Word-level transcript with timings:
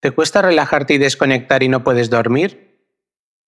¿Te 0.00 0.12
cuesta 0.12 0.42
relajarte 0.42 0.94
y 0.94 0.98
desconectar 0.98 1.62
y 1.62 1.68
no 1.68 1.82
puedes 1.82 2.08
dormir? 2.08 2.68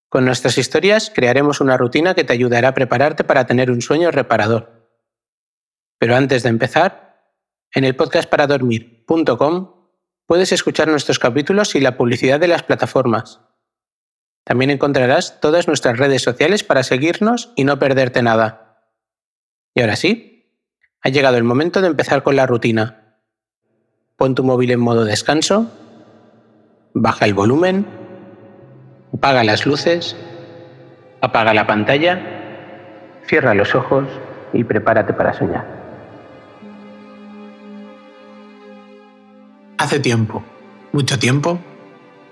Con 0.09 0.25
nuestras 0.25 0.59
historias 0.59 1.13
crearemos 1.15 1.61
una 1.61 1.77
rutina 1.77 2.15
que 2.15 2.25
te 2.25 2.33
ayudará 2.33 2.69
a 2.69 2.75
prepararte 2.75 3.23
para 3.23 3.47
tener 3.47 3.71
un 3.71 3.81
sueño 3.81 4.11
reparador. 4.11 4.89
Pero 5.99 6.17
antes 6.17 6.43
de 6.43 6.49
empezar, 6.49 7.35
en 7.73 7.85
el 7.85 7.95
podcastparadormir.com 7.95 9.75
puedes 10.27 10.51
escuchar 10.51 10.89
nuestros 10.89 11.21
capítulos 11.21 11.77
y 11.77 11.81
la 11.81 11.97
publicidad 11.97 12.41
de 12.41 12.49
las 12.49 12.65
plataformas. 12.65 13.41
También 14.45 14.71
encontrarás 14.71 15.41
todas 15.41 15.69
nuestras 15.69 15.99
redes 15.99 16.23
sociales 16.23 16.65
para 16.65 16.83
seguirnos 16.83 17.53
y 17.55 17.63
no 17.63 17.79
perderte 17.79 18.23
nada. 18.23 18.91
Y 19.75 19.83
ahora 19.83 19.95
sí, 19.95 20.59
ha 21.03 21.11
llegado 21.11 21.37
el 21.37 21.45
momento 21.45 21.81
de 21.81 21.87
empezar 21.87 22.25
con 22.25 22.35
la 22.35 22.47
rutina. 22.47 23.21
Pon 24.17 24.35
tu 24.35 24.43
móvil 24.43 24.73
en 24.73 24.81
modo 24.81 25.05
descanso, 25.05 25.71
baja 26.95 27.25
el 27.25 27.35
volumen, 27.35 27.87
apaga 29.15 29.45
las 29.45 29.67
luces, 29.67 30.17
apaga 31.21 31.55
la 31.55 31.67
pantalla, 31.67 32.21
cierra 33.27 33.55
los 33.55 33.75
ojos 33.75 34.07
y 34.53 34.65
prepárate 34.65 35.13
para 35.13 35.33
soñar. 35.33 35.67
Hace 39.79 40.01
tiempo, 40.01 40.43
mucho 40.93 41.19
tiempo, 41.19 41.59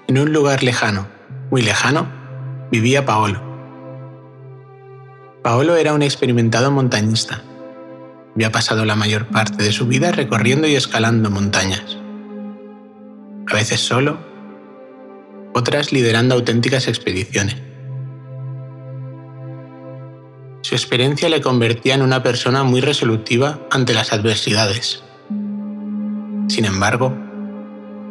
en 0.07 0.19
un 0.19 0.33
lugar 0.33 0.63
lejano, 0.63 1.07
muy 1.51 1.63
lejano, 1.63 2.07
vivía 2.71 3.07
Paolo. 3.07 3.41
Paolo 5.43 5.77
era 5.77 5.95
un 5.95 6.03
experimentado 6.03 6.71
montañista. 6.71 7.43
Había 8.35 8.53
pasado 8.53 8.85
la 8.85 8.97
mayor 8.97 9.27
parte 9.27 9.63
de 9.63 9.73
su 9.73 9.87
vida 9.87 10.13
recorriendo 10.13 10.67
y 10.67 10.77
escalando 10.77 11.31
montañas. 11.31 11.97
A 13.51 13.55
veces 13.55 13.81
solo, 13.81 14.28
otras 15.55 15.93
liderando 15.93 16.35
auténticas 16.35 16.89
expediciones. 16.89 17.57
Su 20.63 20.75
experiencia 20.75 21.29
le 21.29 21.41
convertía 21.41 21.95
en 21.95 22.03
una 22.03 22.23
persona 22.23 22.63
muy 22.63 22.81
resolutiva 22.81 23.59
ante 23.71 23.95
las 23.95 24.13
adversidades. 24.13 25.03
Sin 26.49 26.65
embargo, 26.65 27.17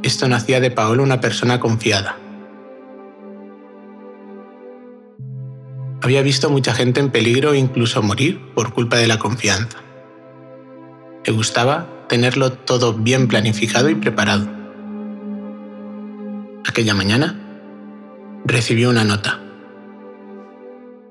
esto 0.02 0.28
no 0.28 0.36
hacía 0.36 0.60
de 0.60 0.72
Paolo 0.72 1.04
una 1.04 1.22
persona 1.22 1.60
confiada. 1.60 2.18
Había 6.02 6.22
visto 6.22 6.50
mucha 6.50 6.74
gente 6.74 7.00
en 7.00 7.12
peligro 7.12 7.54
e 7.54 7.58
incluso 7.58 8.02
morir 8.02 8.40
por 8.56 8.74
culpa 8.74 8.98
de 8.98 9.08
la 9.08 9.20
confianza. 9.20 9.80
Le 11.26 11.34
gustaba 11.34 11.88
tenerlo 12.08 12.54
todo 12.54 12.94
bien 12.94 13.28
planificado 13.28 13.90
y 13.90 13.96
preparado. 13.96 14.57
Aquella 16.78 16.94
mañana 16.94 17.36
recibió 18.46 18.92
una 18.92 19.04
nota. 19.04 19.40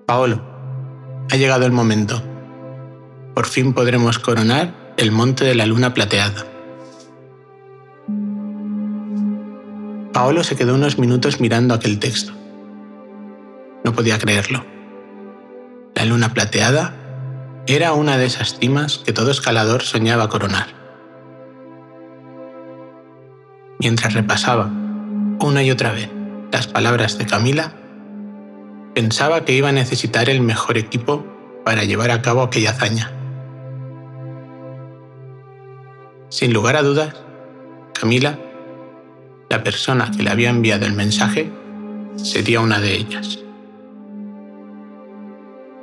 Paolo, 0.06 0.40
ha 1.28 1.34
llegado 1.34 1.66
el 1.66 1.72
momento. 1.72 2.22
Por 3.34 3.46
fin 3.46 3.72
podremos 3.72 4.20
coronar 4.20 4.94
el 4.96 5.10
monte 5.10 5.44
de 5.44 5.56
la 5.56 5.66
luna 5.66 5.92
plateada. 5.92 6.46
Paolo 10.12 10.44
se 10.44 10.54
quedó 10.54 10.76
unos 10.76 11.00
minutos 11.00 11.40
mirando 11.40 11.74
aquel 11.74 11.98
texto. 11.98 12.32
No 13.82 13.92
podía 13.92 14.20
creerlo. 14.20 14.64
La 15.96 16.04
luna 16.04 16.32
plateada 16.32 16.94
era 17.66 17.92
una 17.92 18.18
de 18.18 18.26
esas 18.26 18.56
cimas 18.56 18.98
que 18.98 19.12
todo 19.12 19.32
escalador 19.32 19.82
soñaba 19.82 20.28
coronar. 20.28 20.68
Mientras 23.80 24.14
repasaba 24.14 24.85
una 25.40 25.62
y 25.62 25.70
otra 25.70 25.92
vez 25.92 26.08
las 26.52 26.66
palabras 26.66 27.18
de 27.18 27.26
Camila, 27.26 27.72
pensaba 28.94 29.44
que 29.44 29.52
iba 29.52 29.68
a 29.68 29.72
necesitar 29.72 30.30
el 30.30 30.40
mejor 30.40 30.78
equipo 30.78 31.26
para 31.64 31.84
llevar 31.84 32.10
a 32.10 32.22
cabo 32.22 32.42
aquella 32.42 32.70
hazaña. 32.70 33.12
Sin 36.28 36.52
lugar 36.52 36.76
a 36.76 36.82
dudas, 36.82 37.14
Camila 37.98 38.38
la 39.48 39.62
persona 39.62 40.10
que 40.10 40.22
le 40.22 40.30
había 40.30 40.50
enviado 40.50 40.86
el 40.86 40.94
mensaje 40.94 41.50
sería 42.16 42.60
una 42.60 42.80
de 42.80 42.94
ellas. 42.94 43.38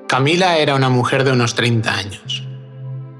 Camila 0.07 0.57
era 0.57 0.75
una 0.75 0.89
mujer 0.89 1.23
de 1.23 1.31
unos 1.31 1.55
30 1.55 1.93
años. 1.93 2.43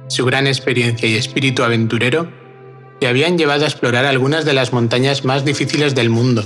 Su 0.10 0.26
gran 0.26 0.48
experiencia 0.48 1.08
y 1.08 1.16
espíritu 1.16 1.64
aventurero 1.64 2.28
le 3.04 3.10
habían 3.10 3.38
llevado 3.38 3.66
a 3.66 3.68
explorar 3.68 4.06
algunas 4.06 4.46
de 4.46 4.54
las 4.54 4.72
montañas 4.72 5.26
más 5.26 5.44
difíciles 5.44 5.94
del 5.94 6.10
mundo. 6.10 6.46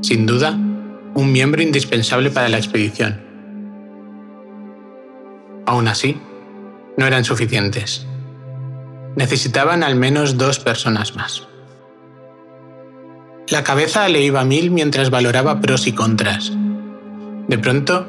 Sin 0.00 0.24
duda, 0.24 0.52
un 0.52 1.32
miembro 1.32 1.60
indispensable 1.60 2.30
para 2.30 2.48
la 2.48 2.56
expedición. 2.56 3.20
Aún 5.66 5.86
así, 5.86 6.18
no 6.96 7.06
eran 7.06 7.26
suficientes. 7.26 8.06
Necesitaban 9.16 9.82
al 9.82 9.96
menos 9.96 10.38
dos 10.38 10.60
personas 10.60 11.14
más. 11.14 11.46
La 13.46 13.62
cabeza 13.64 14.08
le 14.08 14.22
iba 14.22 14.40
a 14.40 14.46
mil 14.46 14.70
mientras 14.70 15.10
valoraba 15.10 15.60
pros 15.60 15.86
y 15.86 15.92
contras. 15.92 16.52
De 17.48 17.58
pronto, 17.58 18.06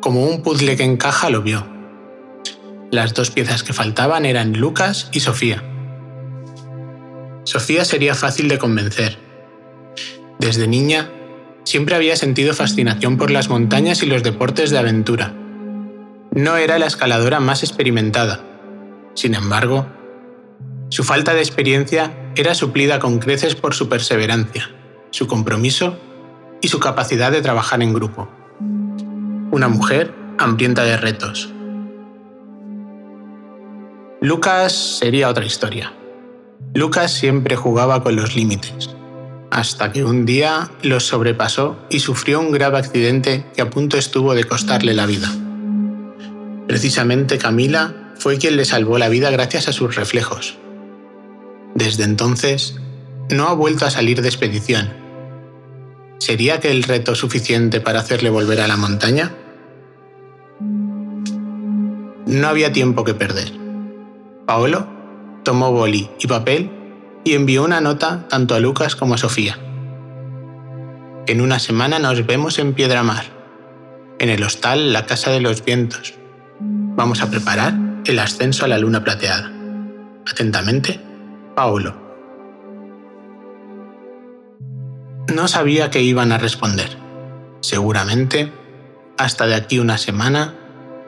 como 0.00 0.24
un 0.24 0.42
puzzle 0.42 0.76
que 0.76 0.82
encaja, 0.82 1.30
lo 1.30 1.40
vio. 1.40 1.64
Las 2.90 3.14
dos 3.14 3.30
piezas 3.30 3.62
que 3.62 3.72
faltaban 3.72 4.26
eran 4.26 4.54
Lucas 4.54 5.08
y 5.12 5.20
Sofía. 5.20 5.62
Sofía 7.48 7.86
sería 7.86 8.14
fácil 8.14 8.46
de 8.46 8.58
convencer. 8.58 9.16
Desde 10.38 10.68
niña, 10.68 11.10
siempre 11.64 11.94
había 11.94 12.14
sentido 12.14 12.52
fascinación 12.52 13.16
por 13.16 13.30
las 13.30 13.48
montañas 13.48 14.02
y 14.02 14.06
los 14.06 14.22
deportes 14.22 14.68
de 14.68 14.76
aventura. 14.76 15.32
No 16.30 16.58
era 16.58 16.78
la 16.78 16.84
escaladora 16.84 17.40
más 17.40 17.62
experimentada. 17.62 18.44
Sin 19.14 19.34
embargo, 19.34 19.86
su 20.90 21.04
falta 21.04 21.32
de 21.32 21.40
experiencia 21.40 22.12
era 22.36 22.54
suplida 22.54 22.98
con 22.98 23.18
creces 23.18 23.54
por 23.54 23.72
su 23.72 23.88
perseverancia, 23.88 24.70
su 25.10 25.26
compromiso 25.26 25.98
y 26.60 26.68
su 26.68 26.80
capacidad 26.80 27.32
de 27.32 27.40
trabajar 27.40 27.80
en 27.80 27.94
grupo. 27.94 28.28
Una 29.50 29.68
mujer 29.68 30.14
hambrienta 30.36 30.84
de 30.84 30.98
retos. 30.98 31.50
Lucas 34.20 34.98
sería 34.98 35.30
otra 35.30 35.46
historia. 35.46 35.94
Lucas 36.74 37.12
siempre 37.12 37.56
jugaba 37.56 38.02
con 38.02 38.16
los 38.16 38.36
límites, 38.36 38.90
hasta 39.50 39.92
que 39.92 40.04
un 40.04 40.26
día 40.26 40.70
los 40.82 41.04
sobrepasó 41.04 41.78
y 41.90 42.00
sufrió 42.00 42.40
un 42.40 42.52
grave 42.52 42.78
accidente 42.78 43.44
que 43.54 43.62
a 43.62 43.70
punto 43.70 43.96
estuvo 43.96 44.34
de 44.34 44.44
costarle 44.44 44.94
la 44.94 45.06
vida. 45.06 45.28
Precisamente 46.66 47.38
Camila 47.38 48.12
fue 48.18 48.38
quien 48.38 48.56
le 48.56 48.64
salvó 48.64 48.98
la 48.98 49.08
vida 49.08 49.30
gracias 49.30 49.68
a 49.68 49.72
sus 49.72 49.96
reflejos, 49.96 50.58
desde 51.78 52.02
entonces, 52.02 52.74
no 53.30 53.46
ha 53.46 53.52
vuelto 53.52 53.86
a 53.86 53.90
salir 53.90 54.20
de 54.20 54.26
expedición. 54.26 54.92
¿Sería 56.18 56.54
aquel 56.54 56.82
reto 56.82 57.14
suficiente 57.14 57.80
para 57.80 58.00
hacerle 58.00 58.30
volver 58.30 58.60
a 58.60 58.66
la 58.66 58.76
montaña? 58.76 59.32
No 62.26 62.48
había 62.48 62.72
tiempo 62.72 63.04
que 63.04 63.14
perder. 63.14 63.52
Paolo 64.44 64.97
tomó 65.48 65.72
boli 65.72 66.10
y 66.20 66.26
papel 66.26 66.70
y 67.24 67.32
envió 67.32 67.64
una 67.64 67.80
nota 67.80 68.28
tanto 68.28 68.54
a 68.54 68.60
Lucas 68.60 68.94
como 68.94 69.14
a 69.14 69.16
Sofía. 69.16 69.58
En 71.26 71.40
una 71.40 71.58
semana 71.58 71.98
nos 71.98 72.26
vemos 72.26 72.58
en 72.58 72.74
Piedramar, 72.74 73.24
en 74.18 74.28
el 74.28 74.42
hostal 74.42 74.92
La 74.92 75.06
Casa 75.06 75.30
de 75.30 75.40
los 75.40 75.64
Vientos. 75.64 76.12
Vamos 76.60 77.22
a 77.22 77.30
preparar 77.30 77.72
el 78.04 78.18
ascenso 78.18 78.66
a 78.66 78.68
la 78.68 78.76
luna 78.76 79.02
plateada. 79.02 79.50
Atentamente, 80.30 81.00
Paulo. 81.56 81.96
No 85.34 85.48
sabía 85.48 85.88
qué 85.88 86.02
iban 86.02 86.30
a 86.30 86.36
responder. 86.36 86.90
Seguramente, 87.60 88.52
hasta 89.16 89.46
de 89.46 89.54
aquí 89.54 89.78
una 89.78 89.96
semana, 89.96 90.56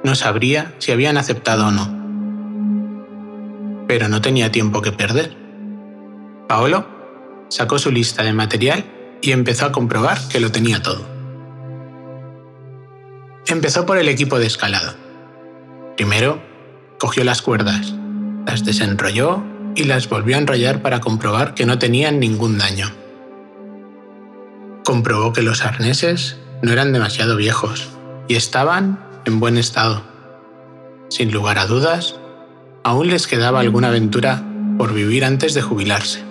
no 0.03 0.15
sabría 0.15 0.75
si 0.79 0.93
habían 0.93 1.19
aceptado 1.19 1.67
o 1.67 1.71
no. 1.71 2.00
Pero 3.91 4.09
no 4.09 4.21
tenía 4.21 4.53
tiempo 4.53 4.83
que 4.83 4.93
perder. 4.93 5.37
Paolo 6.47 6.87
sacó 7.49 7.77
su 7.77 7.91
lista 7.91 8.23
de 8.23 8.33
material 8.33 8.85
y 9.21 9.33
empezó 9.33 9.67
a 9.67 9.73
comprobar 9.73 10.17
que 10.29 10.39
lo 10.39 10.53
tenía 10.53 10.81
todo. 10.81 11.05
Empezó 13.49 13.87
por 13.87 13.99
el 13.99 14.09
equipo 14.09 14.39
de 14.39 14.47
escalada. 14.47 14.95
Primero, 15.97 16.41
cogió 17.01 17.25
las 17.25 17.43
cuerdas, 17.43 17.93
las 18.47 18.65
desenrolló 18.65 19.43
y 19.75 19.83
las 19.83 20.09
volvió 20.09 20.37
a 20.37 20.39
enrollar 20.39 20.83
para 20.83 21.01
comprobar 21.01 21.55
que 21.55 21.67
no 21.67 21.81
tenían 21.81 22.21
ningún 22.21 22.59
daño. 22.59 22.93
Comprobó 24.85 25.33
que 25.33 25.43
los 25.43 25.65
arneses 25.65 26.39
no 26.63 26.71
eran 26.71 26.93
demasiado 26.93 27.37
viejos 27.37 27.89
y 28.29 28.37
estaban 28.37 29.05
en 29.25 29.41
buen 29.41 29.59
estado. 29.59 30.05
Sin 31.09 31.33
lugar 31.33 31.59
a 31.59 31.67
dudas, 31.67 32.21
aún 32.83 33.09
les 33.09 33.27
quedaba 33.27 33.61
alguna 33.61 33.89
aventura 33.89 34.45
por 34.79 34.95
vivir 34.95 35.25
antes 35.25 35.55
de 35.55 35.63
jubilarse. 35.63 36.23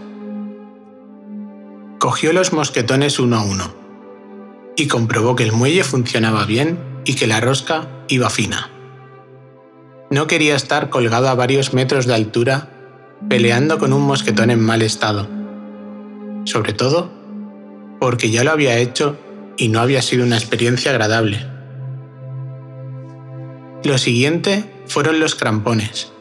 Cogió 2.00 2.34
los 2.34 2.54
mosquetones 2.54 3.20
uno 3.20 3.38
a 3.38 3.44
uno 3.44 3.74
y 4.76 4.88
comprobó 4.88 5.36
que 5.36 5.44
el 5.44 5.52
muelle 5.52 5.84
funcionaba 5.84 6.46
bien 6.46 6.80
y 7.06 7.16
que 7.16 7.28
la 7.28 7.40
rosca 7.40 7.88
iba 8.08 8.30
fina. 8.30 8.70
No 10.10 10.26
quería 10.26 10.56
estar 10.56 10.90
colgado 10.90 11.30
a 11.30 11.36
varios 11.36 11.74
metros 11.74 12.08
de 12.08 12.16
altura 12.16 12.70
peleando 13.28 13.78
con 13.78 13.94
un 13.94 14.02
mosquetón 14.02 14.50
en 14.50 14.62
mal 14.62 14.82
estado. 14.82 15.28
Sobre 16.46 16.74
todo 16.74 17.12
porque 18.00 18.32
ya 18.32 18.44
lo 18.44 18.52
había 18.52 18.78
hecho 18.78 19.18
y 19.58 19.68
no 19.68 19.82
había 19.82 20.02
sido 20.02 20.24
una 20.24 20.38
experiencia 20.38 20.92
agradable. 20.92 21.46
Lo 23.84 23.98
siguiente 23.98 24.64
fueron 24.88 25.20
los 25.20 25.36
crampones. 25.36 26.12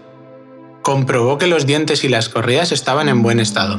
Comprobó 0.89 1.37
que 1.37 1.49
los 1.49 1.67
dientes 1.67 2.03
y 2.03 2.09
las 2.09 2.31
correas 2.31 2.73
estaban 2.73 3.11
en 3.11 3.23
buen 3.23 3.41
estado. 3.41 3.79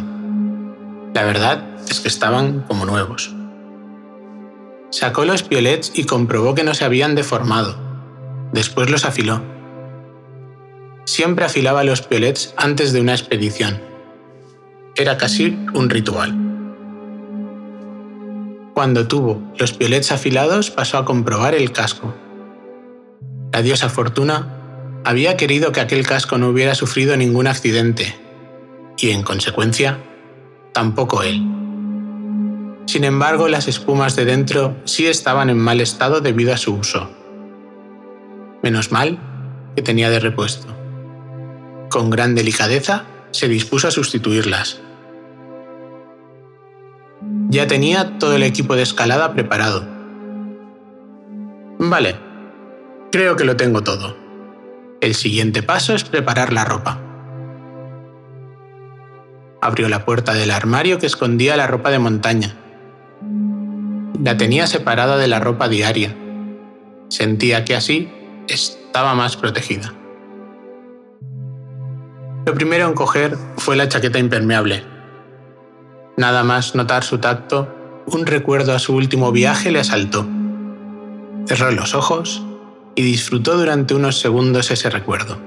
La 1.16 1.24
verdad 1.24 1.68
es 1.90 2.02
que 2.02 2.08
estaban 2.08 2.62
como 2.68 2.86
nuevos. 2.86 3.34
Sacó 4.92 5.26
los 5.26 5.42
piolets 5.42 5.92
y 5.96 6.04
comprobó 6.04 6.54
que 6.54 6.64
no 6.64 6.76
se 6.76 6.86
habían 6.86 7.16
deformado. 7.16 7.80
Después 8.54 8.92
los 8.92 9.06
afiló. 9.06 9.42
Siempre 11.06 11.46
afilaba 11.46 11.84
los 11.84 12.04
piolets 12.04 12.54
antes 12.58 12.94
de 12.94 13.02
una 13.02 13.14
expedición. 13.14 13.82
Era 14.96 15.18
casi 15.18 15.58
un 15.74 15.90
ritual. 15.90 16.38
Cuando 18.76 19.08
tuvo 19.08 19.42
los 19.58 19.74
piolets 19.74 20.12
afilados 20.12 20.70
pasó 20.70 21.00
a 21.00 21.06
comprobar 21.06 21.56
el 21.56 21.72
casco. 21.72 22.14
La 23.52 23.64
diosa 23.64 23.90
Fortuna 23.90 24.59
había 25.04 25.38
querido 25.38 25.72
que 25.72 25.80
aquel 25.80 26.06
casco 26.06 26.38
no 26.38 26.50
hubiera 26.50 26.76
sufrido 26.76 27.16
ningún 27.18 27.48
accidente, 27.48 28.16
y 28.98 29.12
en 29.12 29.24
consecuencia, 29.24 30.00
tampoco 30.74 31.24
él. 31.24 31.42
Sin 32.86 33.04
embargo, 33.04 33.48
las 33.48 33.68
espumas 33.68 34.16
de 34.16 34.26
dentro 34.26 34.76
sí 34.86 35.08
estaban 35.08 35.50
en 35.50 35.60
mal 35.60 35.80
estado 35.80 36.22
debido 36.22 36.54
a 36.54 36.58
su 36.58 36.74
uso. 36.74 37.10
Menos 38.64 38.92
mal 38.92 39.20
que 39.76 39.82
tenía 39.82 40.10
de 40.10 40.20
repuesto. 40.20 40.68
Con 41.90 42.10
gran 42.10 42.36
delicadeza 42.36 43.06
se 43.32 43.48
dispuso 43.48 43.88
a 43.88 43.92
sustituirlas. 43.92 44.82
Ya 47.50 47.68
tenía 47.68 48.18
todo 48.18 48.36
el 48.36 48.44
equipo 48.44 48.76
de 48.76 48.84
escalada 48.84 49.34
preparado. 49.34 49.88
Vale, 51.78 52.16
creo 53.12 53.36
que 53.36 53.46
lo 53.46 53.56
tengo 53.56 53.82
todo. 53.82 54.29
El 55.02 55.16
siguiente 55.16 55.64
paso 55.64 55.94
es 55.94 56.04
preparar 56.04 56.54
la 56.54 56.66
ropa. 56.66 57.00
Abrió 59.62 59.90
la 59.90 60.06
puerta 60.06 60.34
del 60.34 60.52
armario 60.52 61.00
que 61.00 61.06
escondía 61.06 61.58
la 61.58 61.68
ropa 61.68 61.90
de 61.90 62.00
montaña 62.00 62.56
la 64.24 64.36
tenía 64.36 64.68
separada 64.68 65.18
de 65.18 65.28
la 65.28 65.40
ropa 65.40 65.70
diaria. 65.70 66.16
Sentía 67.10 67.66
que 67.66 67.76
así 67.76 68.12
estaba 68.48 69.16
más 69.16 69.38
protegida. 69.38 69.94
Lo 72.46 72.54
primero 72.54 72.88
en 72.88 72.94
coger 72.94 73.38
fue 73.58 73.76
la 73.76 73.88
chaqueta 73.88 74.20
impermeable. 74.20 74.84
Nada 76.18 76.44
más 76.44 76.76
notar 76.76 77.04
su 77.04 77.20
tacto, 77.20 78.04
un 78.08 78.26
recuerdo 78.26 78.74
a 78.74 78.80
su 78.80 78.96
último 78.96 79.32
viaje 79.32 79.72
le 79.72 79.80
asaltó. 79.80 80.28
Cerró 81.46 81.72
los 81.72 81.96
ojos 81.96 82.44
y 82.96 83.02
disfrutó 83.02 83.58
durante 83.58 83.94
unos 83.94 84.20
segundos 84.20 84.72
ese 84.72 84.90
recuerdo. 84.90 85.40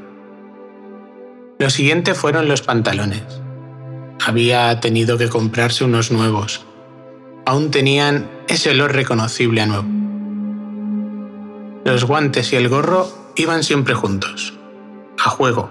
Lo 1.58 1.70
siguiente 1.70 2.14
fueron 2.14 2.48
los 2.48 2.62
pantalones. 2.62 3.22
Había 4.24 4.80
tenido 4.80 5.18
que 5.18 5.28
comprarse 5.28 5.84
unos 5.84 6.10
nuevos, 6.10 6.64
aún 7.46 7.70
tenían 7.70 8.30
ese 8.48 8.70
olor 8.70 8.92
reconocible 8.92 9.60
a 9.60 9.66
nuevo. 9.66 9.88
Los 11.84 12.04
guantes 12.04 12.52
y 12.52 12.56
el 12.56 12.68
gorro 12.68 13.08
iban 13.36 13.62
siempre 13.62 13.94
juntos, 13.94 14.54
a 15.24 15.30
juego, 15.30 15.70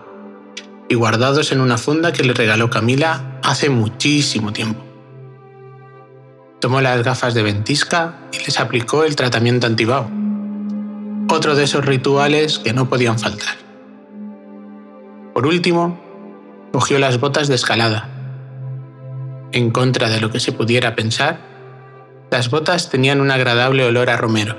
y 0.90 0.96
guardados 0.96 1.52
en 1.52 1.62
una 1.62 1.78
funda 1.78 2.12
que 2.12 2.24
le 2.24 2.34
regaló 2.34 2.70
Camila 2.70 3.40
hace 3.44 3.70
muchísimo 3.70 4.52
tiempo. 4.52 4.84
Tomó 6.60 6.82
las 6.82 7.04
gafas 7.04 7.34
de 7.34 7.44
ventisca 7.44 8.20
y 8.32 8.38
les 8.46 8.60
aplicó 8.60 9.04
el 9.04 9.16
tratamiento 9.16 9.68
antibao, 9.68 10.12
otro 11.30 11.56
de 11.56 11.64
esos 11.64 11.86
rituales 11.86 12.60
que 12.60 12.74
no 12.74 12.90
podían 12.90 13.20
faltar. 13.20 13.56
Por 15.34 15.48
último, 15.48 16.00
cogió 16.72 17.00
las 17.00 17.20
botas 17.20 17.48
de 17.48 17.56
escalada. 17.56 18.10
En 19.52 19.72
contra 19.72 20.10
de 20.10 20.22
lo 20.22 20.32
que 20.32 20.40
se 20.40 20.52
pudiera 20.52 20.96
pensar, 20.96 21.40
las 22.30 22.50
botas 22.50 22.90
tenían 22.90 23.22
un 23.22 23.32
agradable 23.32 23.86
olor 23.86 24.10
a 24.10 24.18
romero. 24.18 24.58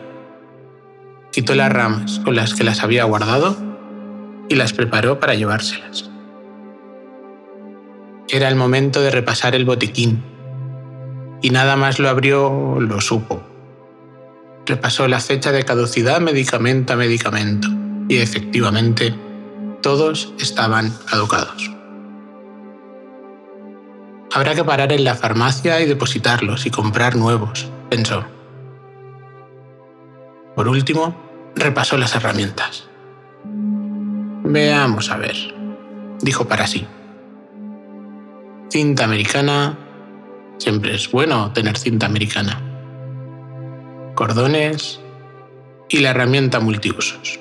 Quitó 1.31 1.55
las 1.55 1.73
ramas 1.73 2.21
con 2.25 2.37
las 2.37 2.55
que 2.55 2.65
las 2.65 2.83
había 2.83 3.05
guardado 3.05 3.57
y 4.49 4.55
las 4.55 4.73
preparó 4.73 5.19
para 5.19 5.35
llevárselas. 5.35 6.11
Era 8.29 8.49
el 8.49 8.57
momento 8.57 9.01
de 9.01 9.11
repasar 9.11 9.55
el 9.55 9.65
botiquín, 9.65 10.23
y 11.43 11.51
nada 11.51 11.77
más 11.77 11.99
lo 11.99 12.09
abrió 12.09 12.79
lo 12.81 13.01
supo. 13.01 13.52
Repasó 14.67 15.09
la 15.09 15.21
fecha 15.21 15.53
de 15.53 15.65
caducidad 15.65 16.21
medicamento 16.21 16.93
a 16.93 16.97
medicamento, 16.97 17.69
y 18.09 18.19
efectivamente 18.19 19.15
todos 19.83 20.33
estaban 20.39 20.93
caducados. 21.11 21.71
Habrá 24.33 24.55
que 24.55 24.65
parar 24.65 24.93
en 24.93 25.05
la 25.05 25.15
farmacia 25.15 25.81
y 25.81 25.87
depositarlos 25.87 26.65
y 26.65 26.71
comprar 26.71 27.17
nuevos, 27.17 27.69
pensó. 27.91 28.25
Por 30.55 30.69
último, 30.69 31.15
repasó 31.55 31.99
las 31.99 32.15
herramientas. 32.15 32.89
Veamos 34.45 35.11
a 35.11 35.19
ver, 35.19 35.37
dijo 36.21 36.47
para 36.47 36.67
sí. 36.67 36.87
Cinta 38.71 39.05
americana. 39.05 39.79
Siempre 40.59 40.95
es 40.95 41.11
bueno 41.11 41.53
tener 41.53 41.77
cinta 41.77 42.07
americana. 42.07 42.72
Cordones 44.23 45.01
y 45.89 45.99
la 45.99 46.11
herramienta 46.11 46.61
multiusos. 46.61 47.41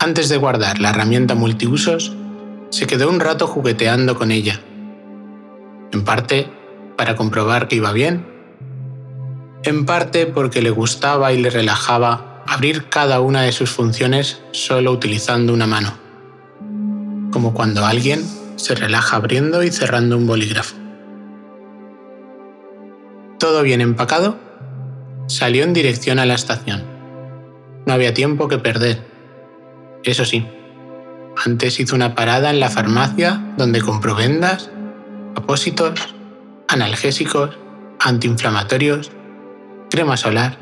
Antes 0.00 0.28
de 0.28 0.36
guardar 0.36 0.80
la 0.80 0.90
herramienta 0.90 1.36
multiusos, 1.36 2.12
se 2.70 2.88
quedó 2.88 3.08
un 3.08 3.20
rato 3.20 3.46
jugueteando 3.46 4.16
con 4.16 4.32
ella 4.32 4.60
en 5.92 6.02
parte 6.02 6.50
para 6.96 7.14
comprobar 7.14 7.68
que 7.68 7.76
iba 7.76 7.92
bien, 7.92 8.26
en 9.62 9.86
parte 9.86 10.26
porque 10.26 10.60
le 10.60 10.70
gustaba 10.70 11.32
y 11.32 11.40
le 11.40 11.50
relajaba 11.50 12.42
abrir 12.44 12.88
cada 12.88 13.20
una 13.20 13.42
de 13.42 13.52
sus 13.52 13.70
funciones 13.70 14.42
solo 14.50 14.90
utilizando 14.90 15.54
una 15.54 15.68
mano, 15.68 15.96
como 17.30 17.54
cuando 17.54 17.86
alguien 17.86 18.24
se 18.56 18.74
relaja 18.74 19.14
abriendo 19.14 19.62
y 19.62 19.70
cerrando 19.70 20.16
un 20.16 20.26
bolígrafo. 20.26 20.74
Todo 23.38 23.62
bien 23.62 23.80
empacado, 23.80 24.47
salió 25.28 25.62
en 25.62 25.72
dirección 25.72 26.18
a 26.18 26.26
la 26.26 26.34
estación. 26.34 26.82
No 27.86 27.92
había 27.92 28.12
tiempo 28.12 28.48
que 28.48 28.58
perder. 28.58 28.98
Eso 30.02 30.24
sí, 30.24 30.46
antes 31.44 31.78
hizo 31.78 31.94
una 31.94 32.14
parada 32.16 32.50
en 32.50 32.58
la 32.58 32.70
farmacia 32.70 33.54
donde 33.56 33.80
compró 33.80 34.16
vendas 34.16 34.70
apósitos, 35.38 36.14
analgésicos, 36.66 37.56
antiinflamatorios, 38.00 39.12
crema 39.90 40.16
solar. 40.16 40.58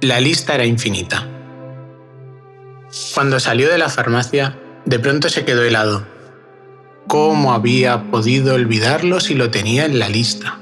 La 0.00 0.20
lista 0.20 0.54
era 0.54 0.64
infinita. 0.64 1.28
Cuando 3.14 3.38
salió 3.40 3.68
de 3.68 3.78
la 3.78 3.90
farmacia, 3.90 4.58
de 4.84 4.98
pronto 4.98 5.28
se 5.28 5.44
quedó 5.44 5.62
helado. 5.62 6.06
¿Cómo 7.06 7.52
había 7.52 8.10
podido 8.10 8.54
olvidarlo 8.54 9.20
si 9.20 9.34
lo 9.34 9.50
tenía 9.50 9.84
en 9.84 9.98
la 9.98 10.08
lista? 10.08 10.58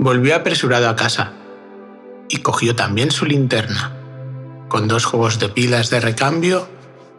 Volvió 0.00 0.34
apresurado 0.34 0.88
a 0.88 0.96
casa 0.96 1.34
y 2.28 2.38
cogió 2.38 2.74
también 2.74 3.12
su 3.12 3.24
linterna, 3.24 3.92
con 4.68 4.88
dos 4.88 5.04
juegos 5.04 5.38
de 5.38 5.48
pilas 5.48 5.90
de 5.90 6.00
recambio 6.00 6.66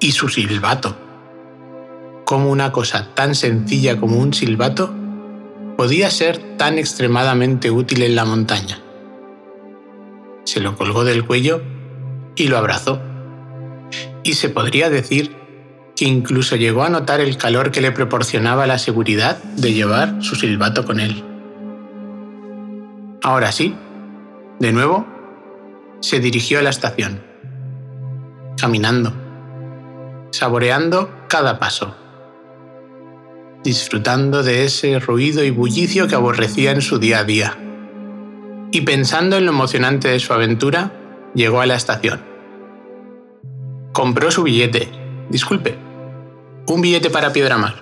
y 0.01 0.11
su 0.11 0.27
silbato 0.27 0.97
cómo 2.31 2.49
una 2.49 2.71
cosa 2.71 3.09
tan 3.13 3.35
sencilla 3.35 3.99
como 3.99 4.15
un 4.15 4.33
silbato 4.33 4.95
podía 5.75 6.09
ser 6.09 6.37
tan 6.55 6.77
extremadamente 6.77 7.69
útil 7.71 8.03
en 8.03 8.15
la 8.15 8.23
montaña. 8.23 8.79
Se 10.45 10.61
lo 10.61 10.77
colgó 10.77 11.03
del 11.03 11.25
cuello 11.25 11.61
y 12.37 12.47
lo 12.47 12.57
abrazó. 12.57 13.01
Y 14.23 14.35
se 14.35 14.47
podría 14.47 14.89
decir 14.89 15.35
que 15.93 16.05
incluso 16.05 16.55
llegó 16.55 16.83
a 16.83 16.89
notar 16.89 17.19
el 17.19 17.35
calor 17.35 17.69
que 17.71 17.81
le 17.81 17.91
proporcionaba 17.91 18.65
la 18.65 18.77
seguridad 18.77 19.43
de 19.43 19.73
llevar 19.73 20.23
su 20.23 20.37
silbato 20.37 20.85
con 20.85 21.01
él. 21.01 21.30
Ahora 23.23 23.51
sí, 23.51 23.75
de 24.59 24.71
nuevo, 24.71 25.05
se 25.99 26.19
dirigió 26.19 26.59
a 26.59 26.61
la 26.61 26.69
estación, 26.69 27.21
caminando, 28.57 29.13
saboreando 30.31 31.09
cada 31.27 31.59
paso 31.59 31.95
disfrutando 33.63 34.43
de 34.43 34.65
ese 34.65 34.99
ruido 34.99 35.43
y 35.43 35.51
bullicio 35.51 36.07
que 36.07 36.15
aborrecía 36.15 36.71
en 36.71 36.81
su 36.81 36.97
día 36.97 37.19
a 37.19 37.23
día. 37.23 37.57
Y 38.71 38.81
pensando 38.81 39.37
en 39.37 39.45
lo 39.45 39.51
emocionante 39.51 40.07
de 40.07 40.19
su 40.19 40.33
aventura, 40.33 40.93
llegó 41.35 41.61
a 41.61 41.65
la 41.65 41.75
estación. 41.75 42.21
Compró 43.91 44.31
su 44.31 44.43
billete, 44.43 44.89
disculpe, 45.29 45.77
un 46.67 46.81
billete 46.81 47.09
para 47.09 47.33
Piedramar. 47.33 47.75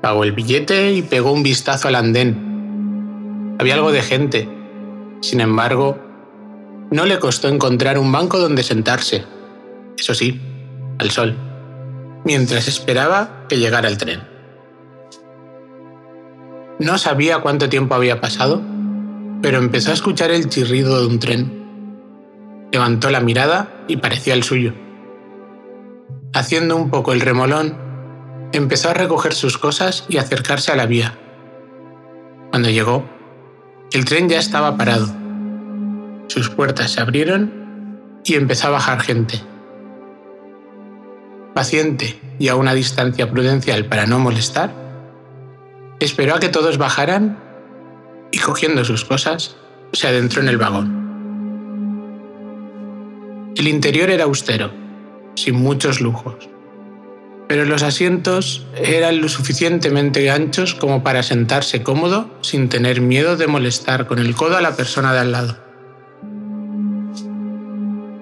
Pagó 0.00 0.24
el 0.24 0.32
billete 0.32 0.92
y 0.92 1.02
pegó 1.02 1.32
un 1.32 1.42
vistazo 1.42 1.88
al 1.88 1.96
andén. 1.96 2.49
Había 3.60 3.74
algo 3.74 3.92
de 3.92 4.00
gente. 4.00 4.48
Sin 5.20 5.42
embargo, 5.42 5.98
no 6.90 7.04
le 7.04 7.18
costó 7.18 7.46
encontrar 7.46 7.98
un 7.98 8.10
banco 8.10 8.38
donde 8.38 8.62
sentarse. 8.62 9.26
Eso 9.98 10.14
sí, 10.14 10.40
al 10.98 11.10
sol, 11.10 11.36
mientras 12.24 12.68
esperaba 12.68 13.44
que 13.50 13.58
llegara 13.58 13.88
el 13.88 13.98
tren. 13.98 14.22
No 16.78 16.96
sabía 16.96 17.40
cuánto 17.40 17.68
tiempo 17.68 17.94
había 17.94 18.18
pasado, 18.22 18.62
pero 19.42 19.58
empezó 19.58 19.90
a 19.90 19.94
escuchar 19.94 20.30
el 20.30 20.48
chirrido 20.48 20.98
de 20.98 21.06
un 21.06 21.18
tren. 21.18 21.98
Levantó 22.72 23.10
la 23.10 23.20
mirada 23.20 23.84
y 23.88 23.98
parecía 23.98 24.32
el 24.32 24.42
suyo. 24.42 24.72
Haciendo 26.32 26.76
un 26.76 26.88
poco 26.88 27.12
el 27.12 27.20
remolón, 27.20 27.76
empezó 28.52 28.88
a 28.88 28.94
recoger 28.94 29.34
sus 29.34 29.58
cosas 29.58 30.06
y 30.08 30.16
acercarse 30.16 30.72
a 30.72 30.76
la 30.76 30.86
vía. 30.86 31.18
Cuando 32.50 32.70
llegó, 32.70 33.19
el 33.92 34.04
tren 34.04 34.28
ya 34.28 34.38
estaba 34.38 34.76
parado. 34.76 35.08
Sus 36.28 36.48
puertas 36.50 36.92
se 36.92 37.00
abrieron 37.00 37.52
y 38.24 38.34
empezó 38.34 38.68
a 38.68 38.70
bajar 38.70 39.00
gente. 39.00 39.40
Paciente 41.54 42.20
y 42.38 42.48
a 42.48 42.56
una 42.56 42.74
distancia 42.74 43.30
prudencial 43.30 43.86
para 43.86 44.06
no 44.06 44.18
molestar, 44.18 44.72
Esperó 46.00 46.34
a 46.34 46.40
que 46.40 46.48
todos 46.48 46.78
bajaran 46.78 47.38
y 48.32 48.38
cogiendo 48.38 48.86
sus 48.86 49.04
cosas, 49.04 49.56
se 49.92 50.08
adentró 50.08 50.40
en 50.40 50.48
el 50.48 50.56
vagón. 50.56 50.98
El 53.54 53.68
interior 53.68 54.08
era 54.08 54.24
austero, 54.24 54.72
sin 55.34 55.56
muchos 55.56 56.00
lujos, 56.00 56.48
pero 57.50 57.64
los 57.64 57.82
asientos 57.82 58.64
eran 58.76 59.20
lo 59.20 59.28
suficientemente 59.28 60.30
anchos 60.30 60.76
como 60.76 61.02
para 61.02 61.24
sentarse 61.24 61.82
cómodo 61.82 62.30
sin 62.42 62.68
tener 62.68 63.00
miedo 63.00 63.36
de 63.36 63.48
molestar 63.48 64.06
con 64.06 64.20
el 64.20 64.36
codo 64.36 64.56
a 64.56 64.60
la 64.60 64.76
persona 64.76 65.12
de 65.12 65.18
al 65.18 65.32
lado. 65.32 65.58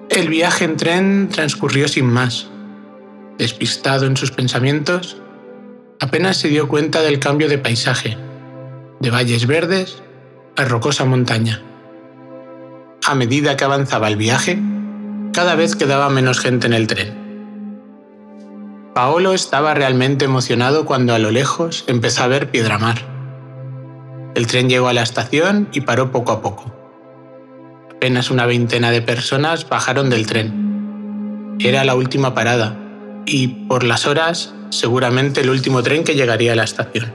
El 0.09 0.29
viaje 0.29 0.65
en 0.65 0.77
tren 0.77 1.29
transcurrió 1.31 1.87
sin 1.87 2.07
más. 2.07 2.47
Despistado 3.37 4.07
en 4.07 4.17
sus 4.17 4.31
pensamientos, 4.31 5.17
apenas 5.99 6.37
se 6.37 6.47
dio 6.47 6.67
cuenta 6.67 7.03
del 7.03 7.19
cambio 7.19 7.47
de 7.47 7.59
paisaje, 7.59 8.17
de 8.99 9.11
valles 9.11 9.45
verdes 9.45 10.01
a 10.55 10.65
rocosa 10.65 11.05
montaña. 11.05 11.61
A 13.05 13.13
medida 13.13 13.55
que 13.55 13.63
avanzaba 13.63 14.07
el 14.07 14.15
viaje, 14.15 14.57
cada 15.33 15.53
vez 15.53 15.75
quedaba 15.75 16.09
menos 16.09 16.39
gente 16.39 16.65
en 16.65 16.73
el 16.73 16.87
tren. 16.87 17.28
Paolo 18.99 19.33
estaba 19.33 19.73
realmente 19.73 20.25
emocionado 20.25 20.83
cuando 20.83 21.13
a 21.13 21.19
lo 21.19 21.31
lejos 21.31 21.85
empezó 21.87 22.23
a 22.23 22.27
ver 22.27 22.51
Piedramar. 22.51 22.97
El 24.35 24.45
tren 24.45 24.67
llegó 24.67 24.89
a 24.89 24.93
la 24.93 25.03
estación 25.03 25.69
y 25.71 25.79
paró 25.79 26.11
poco 26.11 26.33
a 26.33 26.41
poco. 26.41 26.75
Apenas 27.95 28.29
una 28.29 28.45
veintena 28.45 28.91
de 28.91 29.01
personas 29.01 29.69
bajaron 29.69 30.09
del 30.09 30.27
tren. 30.27 31.55
Era 31.61 31.85
la 31.85 31.95
última 31.95 32.33
parada 32.33 32.77
y 33.25 33.47
por 33.69 33.85
las 33.85 34.05
horas 34.05 34.53
seguramente 34.69 35.39
el 35.39 35.49
último 35.49 35.81
tren 35.81 36.03
que 36.03 36.15
llegaría 36.15 36.51
a 36.51 36.57
la 36.57 36.65
estación. 36.65 37.13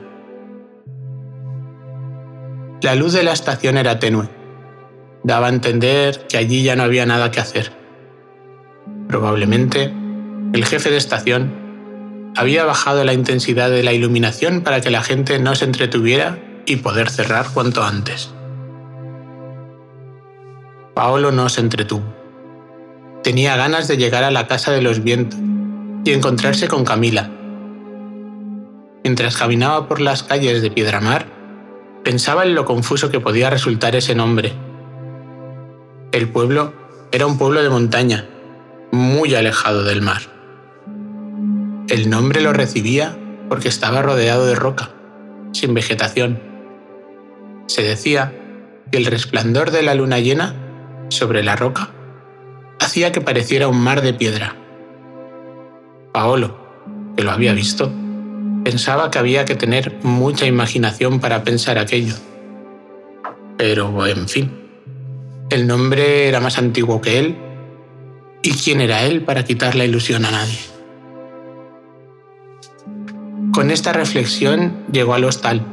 La 2.81 2.95
luz 2.95 3.13
de 3.13 3.25
la 3.25 3.35
estación 3.35 3.77
era 3.77 3.99
tenue. 3.99 4.31
Daba 5.23 5.49
a 5.49 5.51
entender 5.51 6.27
que 6.29 6.39
allí 6.39 6.63
ya 6.63 6.77
no 6.77 6.83
había 6.83 7.05
nada 7.05 7.31
que 7.31 7.41
hacer. 7.41 7.73
Probablemente 9.07 9.93
el 10.55 10.65
jefe 10.65 10.89
de 10.89 10.97
estación 10.97 11.64
había 12.37 12.65
bajado 12.65 13.05
la 13.05 13.13
intensidad 13.13 13.71
de 13.71 13.83
la 13.83 13.93
iluminación 13.93 14.63
para 14.63 14.81
que 14.81 14.91
la 14.91 15.03
gente 15.03 15.39
no 15.39 15.55
se 15.55 15.65
entretuviera 15.65 16.39
y 16.67 16.77
poder 16.77 17.11
cerrar 17.11 17.47
cuanto 17.53 17.83
antes. 17.83 18.31
Paolo 20.95 21.33
no 21.33 21.49
se 21.49 21.61
entretuvo. 21.61 22.05
Tenía 23.23 23.57
ganas 23.57 23.89
de 23.89 23.97
llegar 23.97 24.25
a 24.25 24.31
la 24.31 24.47
casa 24.47 24.73
de 24.73 24.83
los 24.83 25.03
vientos 25.03 25.39
y 26.05 26.13
encontrarse 26.13 26.69
con 26.69 26.85
Camila, 26.85 27.31
Mientras 29.05 29.37
caminaba 29.37 29.87
por 29.87 30.01
las 30.01 30.23
calles 30.23 30.63
de 30.63 30.71
Piedramar, 30.71 31.27
pensaba 32.03 32.43
en 32.43 32.55
lo 32.55 32.65
confuso 32.65 33.11
que 33.11 33.21
podía 33.21 33.51
resultar 33.51 33.95
ese 33.95 34.15
nombre. 34.15 34.55
El 36.11 36.31
pueblo 36.31 36.73
era 37.13 37.27
un 37.27 37.37
pueblo 37.37 37.63
de 37.63 37.69
montaña, 37.69 38.27
muy 38.93 39.35
alejado 39.35 39.85
del 39.85 40.01
mar. 40.01 40.23
El 41.89 42.11
nombre 42.11 42.41
lo 42.41 42.53
recibía 42.53 43.17
porque 43.49 43.69
estaba 43.69 44.03
rodeado 44.03 44.47
de 44.47 44.55
roca, 44.55 44.91
sin 45.53 45.75
vegetación. 45.75 46.41
Se 47.67 47.83
decía 47.83 48.33
que 48.91 48.99
el 48.99 49.07
resplandor 49.07 49.71
de 49.71 49.83
la 49.83 49.95
luna 49.95 50.19
llena 50.19 50.55
sobre 51.09 51.43
la 51.43 51.57
roca 51.57 51.91
hacía 52.81 53.13
que 53.13 53.21
pareciera 53.21 53.69
un 53.69 53.81
mar 53.81 54.03
de 54.03 54.15
piedra. 54.15 54.57
Paolo, 56.13 56.59
que 57.17 57.23
lo 57.23 57.31
había 57.31 57.53
visto, 57.53 57.93
Pensaba 58.65 59.11
que 59.11 59.19
había 59.19 59.45
que 59.45 59.55
tener 59.55 59.99
mucha 60.03 60.47
imaginación 60.47 61.21
para 61.21 61.45
pensar 61.45 61.77
aquello. 61.77 62.15
Pero, 63.59 64.07
en 64.07 64.27
fin, 64.27 64.51
el 65.51 65.67
nombre 65.67 66.29
era 66.29 66.41
más 66.41 66.57
antiguo 66.57 67.03
que 67.03 67.19
él. 67.19 67.37
¿Y 68.43 68.53
quién 68.53 68.81
era 68.81 69.05
él 69.05 69.23
para 69.23 69.45
quitar 69.45 69.75
la 69.75 69.85
ilusión 69.85 70.25
a 70.25 70.31
nadie? 70.31 70.59
Con 73.55 73.71
esta 73.71 73.93
reflexión 73.93 74.85
llegó 74.91 75.15
al 75.15 75.25
hostal. 75.25 75.65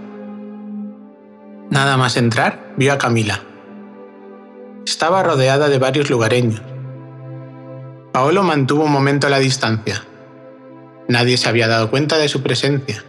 Nada 1.70 1.98
más 1.98 2.16
entrar, 2.16 2.74
vio 2.78 2.94
a 2.94 2.98
Camila. 2.98 3.42
Estaba 4.86 5.24
rodeada 5.24 5.68
de 5.68 5.80
varios 5.80 6.10
lugareños. 6.10 6.62
Paolo 8.14 8.44
mantuvo 8.44 8.84
un 8.84 8.92
momento 8.92 9.30
la 9.30 9.40
distancia, 9.40 10.04
Nadie 11.12 11.36
se 11.36 11.50
había 11.50 11.68
dado 11.68 11.90
cuenta 11.90 12.18
de 12.18 12.30
su 12.30 12.42
presencia. 12.42 13.04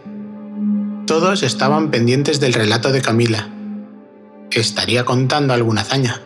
Todos 1.07 1.41
estaban 1.41 1.89
pendientes 1.89 2.41
del 2.41 2.53
relato 2.53 2.91
de 2.91 3.01
Camila. 3.01 3.47
Estaría 4.51 5.05
contando 5.05 5.53
alguna 5.53 5.81
hazaña. 5.81 6.19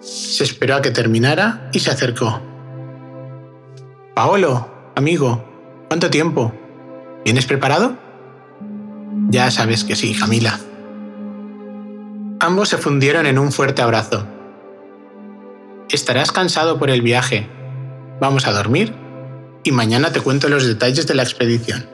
Se 0.00 0.42
esperó 0.42 0.74
a 0.74 0.82
que 0.82 0.90
terminara 0.90 1.70
y 1.72 1.78
se 1.78 1.92
acercó. 1.92 2.40
Paolo, 4.16 4.68
amigo, 4.96 5.44
¿cuánto 5.86 6.10
tiempo? 6.10 6.52
¿Vienes 7.28 7.44
preparado? 7.44 7.94
Ya 9.28 9.50
sabes 9.50 9.84
que 9.84 9.96
sí, 9.96 10.16
Camila. 10.18 10.58
Ambos 12.40 12.70
se 12.70 12.78
fundieron 12.78 13.26
en 13.26 13.38
un 13.38 13.52
fuerte 13.52 13.82
abrazo. 13.82 14.26
Estarás 15.90 16.32
cansado 16.32 16.78
por 16.78 16.88
el 16.88 17.02
viaje. 17.02 17.46
¿Vamos 18.18 18.46
a 18.46 18.52
dormir? 18.52 18.94
y 19.62 19.72
mañana 19.72 20.10
te 20.10 20.22
cuento 20.22 20.48
los 20.48 20.64
detalles 20.64 21.06
de 21.06 21.14
la 21.14 21.22
expedición. 21.22 21.86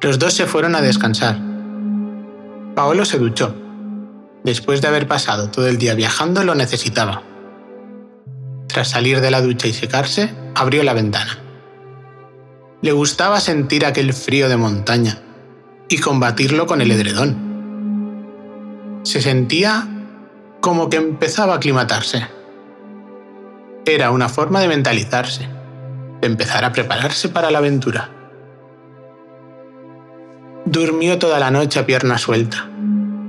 Los 0.00 0.20
dos 0.20 0.32
se 0.32 0.46
fueron 0.46 0.76
a 0.76 0.80
descansar. 0.80 1.36
Paolo 2.76 3.04
se 3.04 3.18
duchó. 3.18 3.56
Después 4.44 4.80
de 4.82 4.86
haber 4.86 5.08
pasado 5.08 5.50
todo 5.50 5.66
el 5.66 5.78
día 5.78 5.94
viajando, 5.94 6.44
lo 6.44 6.54
necesitaba. 6.54 7.24
Tras 8.68 8.90
salir 8.90 9.20
de 9.20 9.32
la 9.32 9.42
ducha 9.42 9.66
y 9.66 9.72
secarse, 9.72 10.32
abrió 10.54 10.84
la 10.84 10.94
ventana. 10.94 11.43
Le 12.84 12.92
gustaba 12.92 13.40
sentir 13.40 13.86
aquel 13.86 14.12
frío 14.12 14.50
de 14.50 14.58
montaña 14.58 15.18
y 15.88 15.96
combatirlo 15.96 16.66
con 16.66 16.82
el 16.82 16.90
edredón. 16.90 17.34
Se 19.04 19.22
sentía 19.22 19.88
como 20.60 20.90
que 20.90 20.98
empezaba 20.98 21.54
a 21.54 21.56
aclimatarse. 21.56 22.26
Era 23.86 24.10
una 24.10 24.28
forma 24.28 24.60
de 24.60 24.68
mentalizarse, 24.68 25.48
de 26.20 26.26
empezar 26.26 26.62
a 26.62 26.72
prepararse 26.72 27.30
para 27.30 27.50
la 27.50 27.56
aventura. 27.56 28.10
Durmió 30.66 31.18
toda 31.18 31.38
la 31.38 31.50
noche 31.50 31.80
a 31.80 31.86
pierna 31.86 32.18
suelta. 32.18 32.68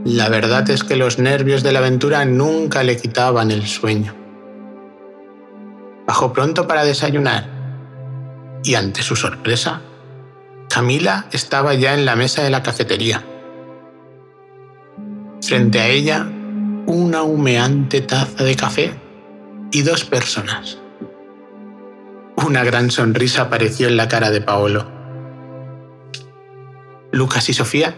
La 0.03 0.27
verdad 0.27 0.69
es 0.69 0.83
que 0.83 0.97
los 0.97 1.17
nervios 1.17 1.63
de 1.63 1.71
la 1.71 1.79
aventura 1.79 2.25
nunca 2.25 2.83
le 2.83 2.97
quitaban 2.97 3.51
el 3.51 3.65
sueño. 3.67 4.13
Bajó 6.05 6.33
pronto 6.33 6.67
para 6.67 6.83
desayunar 6.83 7.54
y 8.65 8.73
ante 8.73 9.03
su 9.03 9.15
sorpresa, 9.15 9.81
Camila 10.69 11.27
estaba 11.31 11.75
ya 11.75 11.93
en 11.93 12.03
la 12.03 12.15
mesa 12.15 12.41
de 12.41 12.49
la 12.49 12.63
cafetería. 12.63 13.23
Frente 15.41 15.79
a 15.79 15.87
ella, 15.87 16.27
una 16.87 17.21
humeante 17.21 18.01
taza 18.01 18.43
de 18.43 18.55
café 18.55 18.99
y 19.71 19.83
dos 19.83 20.03
personas. 20.03 20.79
Una 22.37 22.63
gran 22.63 22.89
sonrisa 22.89 23.43
apareció 23.43 23.87
en 23.87 23.97
la 23.97 24.07
cara 24.07 24.31
de 24.31 24.41
Paolo. 24.41 24.91
Lucas 27.11 27.47
y 27.49 27.53
Sofía 27.53 27.95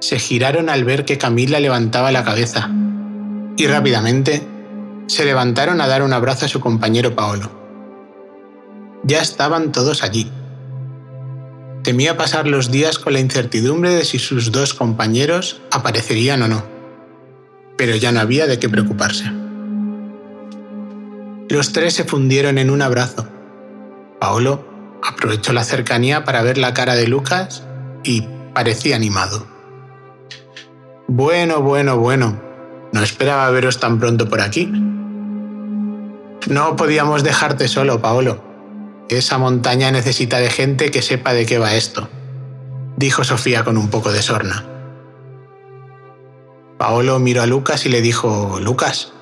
se 0.00 0.18
giraron 0.18 0.68
al 0.68 0.84
ver 0.84 1.06
que 1.06 1.16
Camila 1.16 1.58
levantaba 1.58 2.12
la 2.12 2.22
cabeza 2.22 2.70
y 3.56 3.66
rápidamente 3.66 4.46
se 5.06 5.24
levantaron 5.24 5.80
a 5.80 5.88
dar 5.88 6.02
un 6.02 6.12
abrazo 6.12 6.44
a 6.44 6.48
su 6.48 6.60
compañero 6.60 7.16
Paolo. 7.16 7.59
Ya 9.04 9.20
estaban 9.20 9.72
todos 9.72 10.02
allí. 10.02 10.30
Temía 11.82 12.16
pasar 12.16 12.46
los 12.46 12.70
días 12.70 12.98
con 12.98 13.14
la 13.14 13.20
incertidumbre 13.20 13.90
de 13.90 14.04
si 14.04 14.18
sus 14.18 14.52
dos 14.52 14.74
compañeros 14.74 15.62
aparecerían 15.70 16.42
o 16.42 16.48
no, 16.48 16.62
pero 17.78 17.96
ya 17.96 18.12
no 18.12 18.20
había 18.20 18.46
de 18.46 18.58
qué 18.58 18.68
preocuparse. 18.68 19.24
Los 21.48 21.72
tres 21.72 21.94
se 21.94 22.04
fundieron 22.04 22.58
en 22.58 22.70
un 22.70 22.82
abrazo. 22.82 23.26
Paolo 24.20 24.64
aprovechó 25.02 25.52
la 25.52 25.64
cercanía 25.64 26.24
para 26.24 26.42
ver 26.42 26.58
la 26.58 26.74
cara 26.74 26.94
de 26.94 27.08
Lucas 27.08 27.64
y 28.04 28.26
parecía 28.54 28.96
animado. 28.96 29.46
Bueno, 31.08 31.62
bueno, 31.62 31.96
bueno. 31.98 32.40
No 32.92 33.02
esperaba 33.02 33.50
veros 33.50 33.80
tan 33.80 33.98
pronto 33.98 34.28
por 34.28 34.40
aquí. 34.40 34.66
No 36.48 36.76
podíamos 36.76 37.22
dejarte 37.22 37.68
solo, 37.68 38.00
Paolo. 38.00 38.49
Esa 39.10 39.38
montaña 39.38 39.90
necesita 39.90 40.38
de 40.38 40.50
gente 40.50 40.92
que 40.92 41.02
sepa 41.02 41.32
de 41.32 41.44
qué 41.44 41.58
va 41.58 41.74
esto, 41.74 42.08
dijo 42.96 43.24
Sofía 43.24 43.64
con 43.64 43.76
un 43.76 43.90
poco 43.90 44.12
de 44.12 44.22
sorna. 44.22 44.64
Paolo 46.78 47.18
miró 47.18 47.42
a 47.42 47.46
Lucas 47.46 47.84
y 47.86 47.88
le 47.88 48.02
dijo, 48.02 48.60
Lucas, 48.62 49.12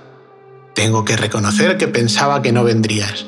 tengo 0.74 1.06
que 1.06 1.16
reconocer 1.16 1.78
que 1.78 1.88
pensaba 1.88 2.42
que 2.42 2.52
no 2.52 2.64
vendrías. 2.64 3.26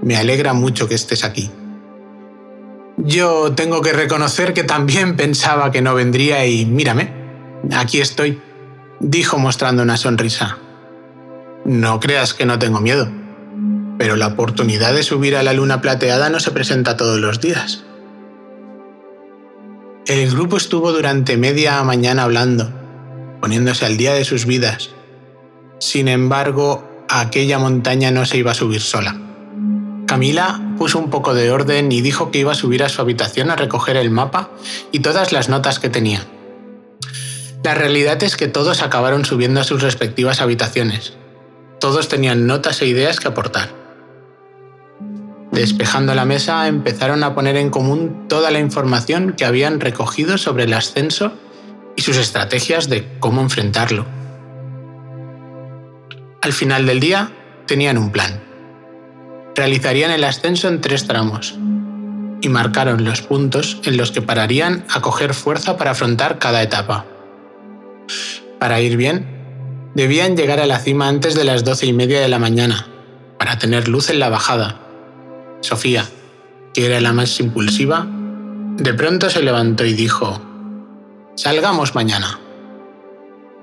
Me 0.00 0.16
alegra 0.16 0.52
mucho 0.52 0.88
que 0.88 0.94
estés 0.94 1.24
aquí. 1.24 1.50
Yo 2.96 3.52
tengo 3.56 3.82
que 3.82 3.92
reconocer 3.92 4.54
que 4.54 4.62
también 4.62 5.16
pensaba 5.16 5.72
que 5.72 5.82
no 5.82 5.94
vendría 5.94 6.46
y 6.46 6.64
mírame, 6.64 7.12
aquí 7.76 8.00
estoy, 8.00 8.40
dijo 9.00 9.36
mostrando 9.38 9.82
una 9.82 9.96
sonrisa. 9.96 10.58
No 11.64 11.98
creas 11.98 12.34
que 12.34 12.46
no 12.46 12.58
tengo 12.60 12.80
miedo, 12.80 13.10
pero 13.98 14.16
la 14.16 14.28
oportunidad 14.28 14.94
de 14.94 15.02
subir 15.02 15.36
a 15.36 15.42
la 15.42 15.52
luna 15.52 15.80
plateada 15.80 16.30
no 16.30 16.40
se 16.40 16.52
presenta 16.52 16.96
todos 16.96 17.18
los 17.18 17.40
días. 17.40 17.82
El 20.06 20.30
grupo 20.30 20.56
estuvo 20.56 20.92
durante 20.92 21.36
media 21.36 21.82
mañana 21.82 22.22
hablando, 22.22 22.70
poniéndose 23.40 23.84
al 23.84 23.98
día 23.98 24.14
de 24.14 24.24
sus 24.24 24.46
vidas. 24.46 24.90
Sin 25.80 26.08
embargo, 26.08 26.88
aquella 27.10 27.58
montaña 27.58 28.10
no 28.10 28.24
se 28.24 28.38
iba 28.38 28.52
a 28.52 28.54
subir 28.54 28.80
sola. 28.80 29.20
Camila 30.06 30.60
puso 30.78 30.98
un 30.98 31.10
poco 31.10 31.34
de 31.34 31.50
orden 31.50 31.92
y 31.92 32.00
dijo 32.00 32.30
que 32.30 32.38
iba 32.38 32.52
a 32.52 32.54
subir 32.54 32.82
a 32.82 32.88
su 32.88 33.02
habitación 33.02 33.50
a 33.50 33.56
recoger 33.56 33.96
el 33.96 34.10
mapa 34.10 34.48
y 34.92 35.00
todas 35.00 35.32
las 35.32 35.50
notas 35.50 35.78
que 35.78 35.90
tenía. 35.90 36.24
La 37.62 37.74
realidad 37.74 38.22
es 38.22 38.36
que 38.36 38.48
todos 38.48 38.82
acabaron 38.82 39.26
subiendo 39.26 39.60
a 39.60 39.64
sus 39.64 39.82
respectivas 39.82 40.40
habitaciones. 40.40 41.12
Todos 41.80 42.08
tenían 42.08 42.46
notas 42.46 42.80
e 42.80 42.86
ideas 42.86 43.20
que 43.20 43.28
aportar. 43.28 43.77
Despejando 45.58 46.14
la 46.14 46.24
mesa, 46.24 46.68
empezaron 46.68 47.24
a 47.24 47.34
poner 47.34 47.56
en 47.56 47.70
común 47.70 48.28
toda 48.28 48.50
la 48.50 48.60
información 48.60 49.32
que 49.32 49.44
habían 49.44 49.80
recogido 49.80 50.38
sobre 50.38 50.64
el 50.64 50.72
ascenso 50.72 51.32
y 51.96 52.02
sus 52.02 52.16
estrategias 52.16 52.88
de 52.88 53.08
cómo 53.18 53.40
enfrentarlo. 53.40 54.06
Al 56.42 56.52
final 56.52 56.86
del 56.86 57.00
día, 57.00 57.32
tenían 57.66 57.98
un 57.98 58.12
plan 58.12 58.48
realizarían 59.58 60.12
el 60.12 60.22
ascenso 60.22 60.68
en 60.68 60.80
tres 60.80 61.08
tramos 61.08 61.56
y 62.40 62.48
marcaron 62.48 63.04
los 63.04 63.22
puntos 63.22 63.80
en 63.82 63.96
los 63.96 64.12
que 64.12 64.22
pararían 64.22 64.84
a 64.88 65.00
coger 65.00 65.34
fuerza 65.34 65.76
para 65.76 65.90
afrontar 65.90 66.38
cada 66.38 66.62
etapa. 66.62 67.04
Para 68.60 68.80
ir 68.80 68.96
bien, 68.96 69.90
debían 69.96 70.36
llegar 70.36 70.60
a 70.60 70.66
la 70.66 70.78
cima 70.78 71.08
antes 71.08 71.34
de 71.34 71.42
las 71.42 71.64
doce 71.64 71.86
y 71.86 71.92
media 71.92 72.20
de 72.20 72.28
la 72.28 72.38
mañana, 72.38 72.86
para 73.36 73.58
tener 73.58 73.88
luz 73.88 74.10
en 74.10 74.20
la 74.20 74.28
bajada. 74.28 74.80
Sofía, 75.60 76.06
que 76.74 76.86
era 76.86 77.00
la 77.00 77.12
más 77.12 77.38
impulsiva, 77.40 78.06
de 78.76 78.94
pronto 78.94 79.30
se 79.30 79.42
levantó 79.42 79.84
y 79.84 79.92
dijo, 79.92 80.40
Salgamos 81.34 81.94
mañana. 81.94 82.38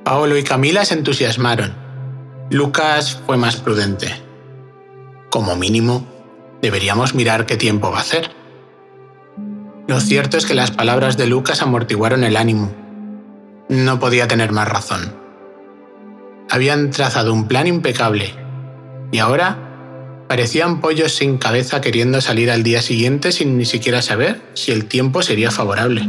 Paolo 0.03 0.37
y 0.37 0.43
Camila 0.43 0.85
se 0.85 0.93
entusiasmaron. 0.93 1.73
Lucas 2.49 3.19
fue 3.25 3.37
más 3.37 3.57
prudente 3.57 4.25
como 5.35 5.57
mínimo, 5.57 6.07
deberíamos 6.61 7.13
mirar 7.13 7.45
qué 7.45 7.57
tiempo 7.57 7.91
va 7.91 7.97
a 7.97 8.01
hacer. 8.03 8.31
Lo 9.85 9.99
cierto 9.99 10.37
es 10.37 10.45
que 10.45 10.53
las 10.53 10.71
palabras 10.71 11.17
de 11.17 11.27
Lucas 11.27 11.61
amortiguaron 11.61 12.23
el 12.23 12.37
ánimo. 12.37 12.73
No 13.67 13.99
podía 13.99 14.29
tener 14.29 14.53
más 14.53 14.69
razón. 14.69 15.13
Habían 16.49 16.89
trazado 16.91 17.33
un 17.33 17.49
plan 17.49 17.67
impecable 17.67 18.33
y 19.11 19.19
ahora 19.19 19.64
parecían 20.27 20.81
pollos 20.81 21.15
sin 21.15 21.37
cabeza 21.37 21.81
queriendo 21.81 22.21
salir 22.21 22.51
al 22.51 22.63
día 22.63 22.81
siguiente 22.81 23.31
sin 23.31 23.57
ni 23.57 23.65
siquiera 23.65 24.01
saber 24.01 24.41
si 24.53 24.71
el 24.71 24.85
tiempo 24.85 25.21
sería 25.21 25.51
favorable. 25.51 26.07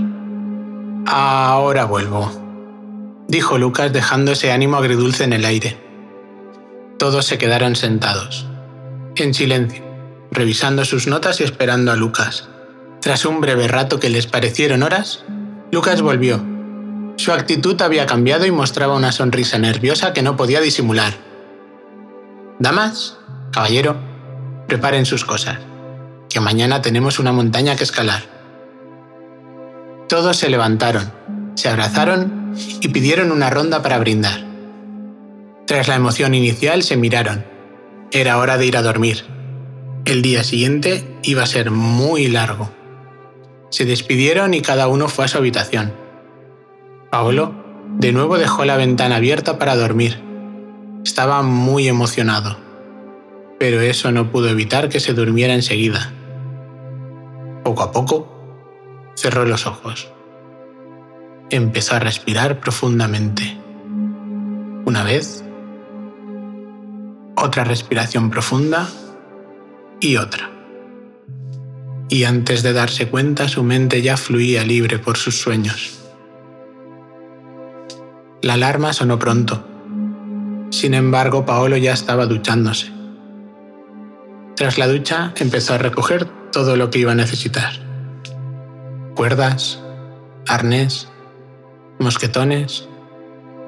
Ahora 1.07 1.85
vuelvo, 1.85 2.33
dijo 3.29 3.59
Lucas 3.59 3.93
dejando 3.93 4.33
ese 4.33 4.53
ánimo 4.53 4.77
agridulce 4.77 5.25
en 5.25 5.33
el 5.33 5.45
aire. 5.45 5.79
Todos 6.99 7.27
se 7.27 7.39
quedaron 7.39 7.77
sentados 7.77 8.47
en 9.23 9.35
silencio, 9.35 9.83
revisando 10.31 10.85
sus 10.85 11.07
notas 11.07 11.41
y 11.41 11.45
esperando 11.45 11.93
a 11.93 11.97
Lucas. 11.97 12.49
Tras 13.01 13.25
un 13.25 13.41
breve 13.41 13.69
rato 13.69 14.01
que 14.01 14.11
les 14.11 14.27
parecieron 14.27 14.83
horas, 14.83 15.25
Lucas 15.71 16.03
volvió. 16.03 16.45
Su 17.17 17.33
actitud 17.33 17.81
había 17.81 18.07
cambiado 18.07 18.47
y 18.47 18.51
mostraba 18.51 18.95
una 18.95 19.13
sonrisa 19.13 19.59
nerviosa 19.59 20.13
que 20.13 20.23
no 20.23 20.37
podía 20.37 20.61
disimular. 20.61 21.15
Damas, 22.59 23.16
caballero, 23.57 23.97
preparen 24.69 25.07
sus 25.07 25.25
cosas, 25.25 25.57
que 26.29 26.41
mañana 26.41 26.83
tenemos 26.83 27.19
una 27.19 27.33
montaña 27.33 27.75
que 27.75 27.85
escalar. 27.85 28.23
Todos 30.11 30.37
se 30.37 30.51
levantaron, 30.51 31.11
se 31.55 31.71
abrazaron 31.71 32.53
y 32.83 32.89
pidieron 32.89 33.33
una 33.33 33.49
ronda 33.49 33.81
para 33.81 33.99
brindar. 33.99 34.45
Tras 35.67 35.89
la 35.89 35.95
emoción 35.95 36.35
inicial 36.35 36.83
se 36.83 36.99
miraron 36.99 37.47
era 38.13 38.37
hora 38.37 38.59
de 38.59 38.67
ir 38.67 38.77
a 38.77 38.83
dormir. 38.83 39.25
El 40.05 40.21
día 40.21 40.45
siguiente 40.45 41.19
iba 41.23 41.43
a 41.43 41.47
ser 41.47 41.71
muy 41.71 42.29
largo. 42.29 42.71
Se 43.71 43.87
despidieron 43.87 44.53
y 44.53 44.61
cada 44.61 44.87
uno 44.87 45.09
fue 45.09 45.25
a 45.25 45.29
su 45.29 45.39
habitación. 45.39 45.95
Paolo 47.11 47.55
de 47.99 48.13
nuevo 48.13 48.37
dejó 48.37 48.67
la 48.67 48.77
ventana 48.77 49.17
abierta 49.17 49.59
para 49.59 49.77
dormir. 49.77 50.23
Estaba 51.05 51.41
muy 51.41 51.89
emocionado, 51.89 52.66
pero 53.59 53.81
eso 53.81 54.13
no 54.13 54.31
pudo 54.31 54.49
evitar 54.49 54.89
que 54.89 55.01
se 55.01 55.15
durmiera 55.15 55.55
enseguida. 55.55 56.13
Poco 57.65 57.83
a 57.83 57.93
poco, 57.93 58.33
cerró 59.15 59.45
los 59.45 59.67
ojos. 59.67 60.09
Empezó 61.51 61.95
a 61.95 62.01
respirar 62.01 62.61
profundamente. 62.61 63.57
Una 64.85 65.03
vez, 65.05 65.45
otra 67.35 67.65
respiración 67.65 68.31
profunda 68.31 68.89
y 70.01 70.17
otra. 70.17 70.51
Y 72.09 72.25
antes 72.25 72.63
de 72.63 72.73
darse 72.73 73.09
cuenta 73.09 73.49
su 73.49 73.63
mente 73.63 74.01
ya 74.03 74.17
fluía 74.17 74.65
libre 74.65 74.99
por 74.99 75.17
sus 75.17 75.41
sueños. 75.41 75.99
La 78.43 78.55
alarma 78.55 78.93
sonó 78.93 79.19
pronto. 79.19 79.67
Sin 80.71 80.95
embargo, 80.95 81.45
Paolo 81.47 81.77
ya 81.77 81.93
estaba 81.93 82.27
duchándose. 82.27 82.96
Tras 84.57 84.79
la 84.79 84.89
ducha 84.89 85.35
empezó 85.37 85.75
a 85.75 85.79
recoger 85.79 86.25
todo 86.51 86.77
lo 86.77 86.89
que 86.89 86.99
iba 86.99 87.13
a 87.13 87.15
necesitar. 87.15 87.75
Cuerdas, 89.15 89.79
arnés, 90.49 91.09
mosquetones, 91.99 92.89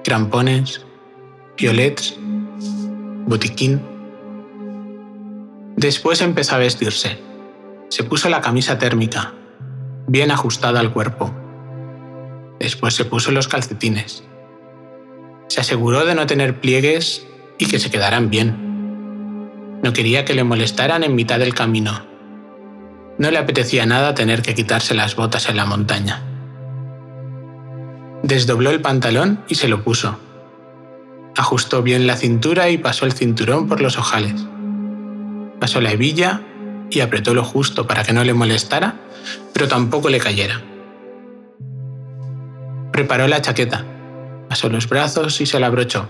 crampones, 0.03 0.87
violets 1.59 2.17
botiquín. 3.27 3.83
Después 5.77 6.23
empezó 6.23 6.55
a 6.55 6.59
vestirse. 6.59 7.19
Se 7.91 8.03
puso 8.05 8.31
la 8.31 8.41
camisa 8.41 8.79
térmica, 8.79 9.35
bien 10.07 10.31
ajustada 10.31 10.81
al 10.81 10.95
cuerpo. 10.95 11.35
Después 12.59 12.95
se 12.95 13.05
puso 13.05 13.31
los 13.31 13.47
calcetines. 13.47 14.25
Se 15.49 15.61
aseguró 15.61 16.07
de 16.07 16.15
no 16.15 16.27
tener 16.27 16.61
pliegues 16.61 17.27
y 17.59 17.67
que 17.67 17.79
se 17.79 17.91
quedaran 17.91 18.31
bien. 18.31 18.68
No 19.83 19.93
quería 19.93 20.25
que 20.25 20.35
le 20.35 20.45
molestaran 20.45 21.05
en 21.05 21.15
mitad 21.15 21.39
del 21.39 21.55
camino. 21.55 22.05
No 23.19 23.31
le 23.31 23.39
apetecía 23.39 23.87
nada 23.87 24.15
tener 24.15 24.43
que 24.43 24.55
quitarse 24.55 24.95
las 24.95 25.17
botas 25.17 25.49
en 25.49 25.57
la 25.57 25.67
montaña. 25.67 26.23
Desdobló 28.23 28.71
el 28.71 28.81
pantalón 28.81 29.45
y 29.49 29.55
se 29.55 29.69
lo 29.69 29.83
puso 29.83 30.19
Ajustó 31.39 31.85
bien 31.85 32.09
la 32.09 32.17
cintura 32.17 32.69
y 32.69 32.79
pasó 32.79 33.07
el 33.07 33.13
cinturón 33.13 33.69
por 33.69 33.81
los 33.81 33.97
ojales. 33.97 34.45
Pasó 35.61 35.81
la 35.81 35.93
hebilla 35.93 36.41
y 36.91 36.99
apretó 36.99 37.33
lo 37.33 37.45
justo 37.45 37.87
para 37.87 38.03
que 38.03 38.13
no 38.13 38.25
le 38.25 38.35
molestara, 38.35 38.97
pero 39.53 39.69
tampoco 39.69 40.09
le 40.09 40.19
cayera. 40.19 40.61
Preparó 42.91 43.29
la 43.29 43.41
chaqueta, 43.41 43.85
pasó 44.49 44.69
los 44.69 44.89
brazos 44.89 45.41
y 45.41 45.47
se 45.47 45.61
la 45.61 45.69
abrochó. 45.69 46.09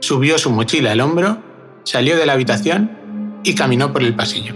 Subió 0.00 0.38
su 0.38 0.50
mochila 0.50 0.92
al 0.92 1.02
hombro, 1.02 1.42
salió 1.84 2.16
de 2.16 2.26
la 2.26 2.32
habitación 2.32 3.40
y 3.44 3.54
caminó 3.54 3.92
por 3.92 4.02
el 4.02 4.14
pasillo. 4.14 4.54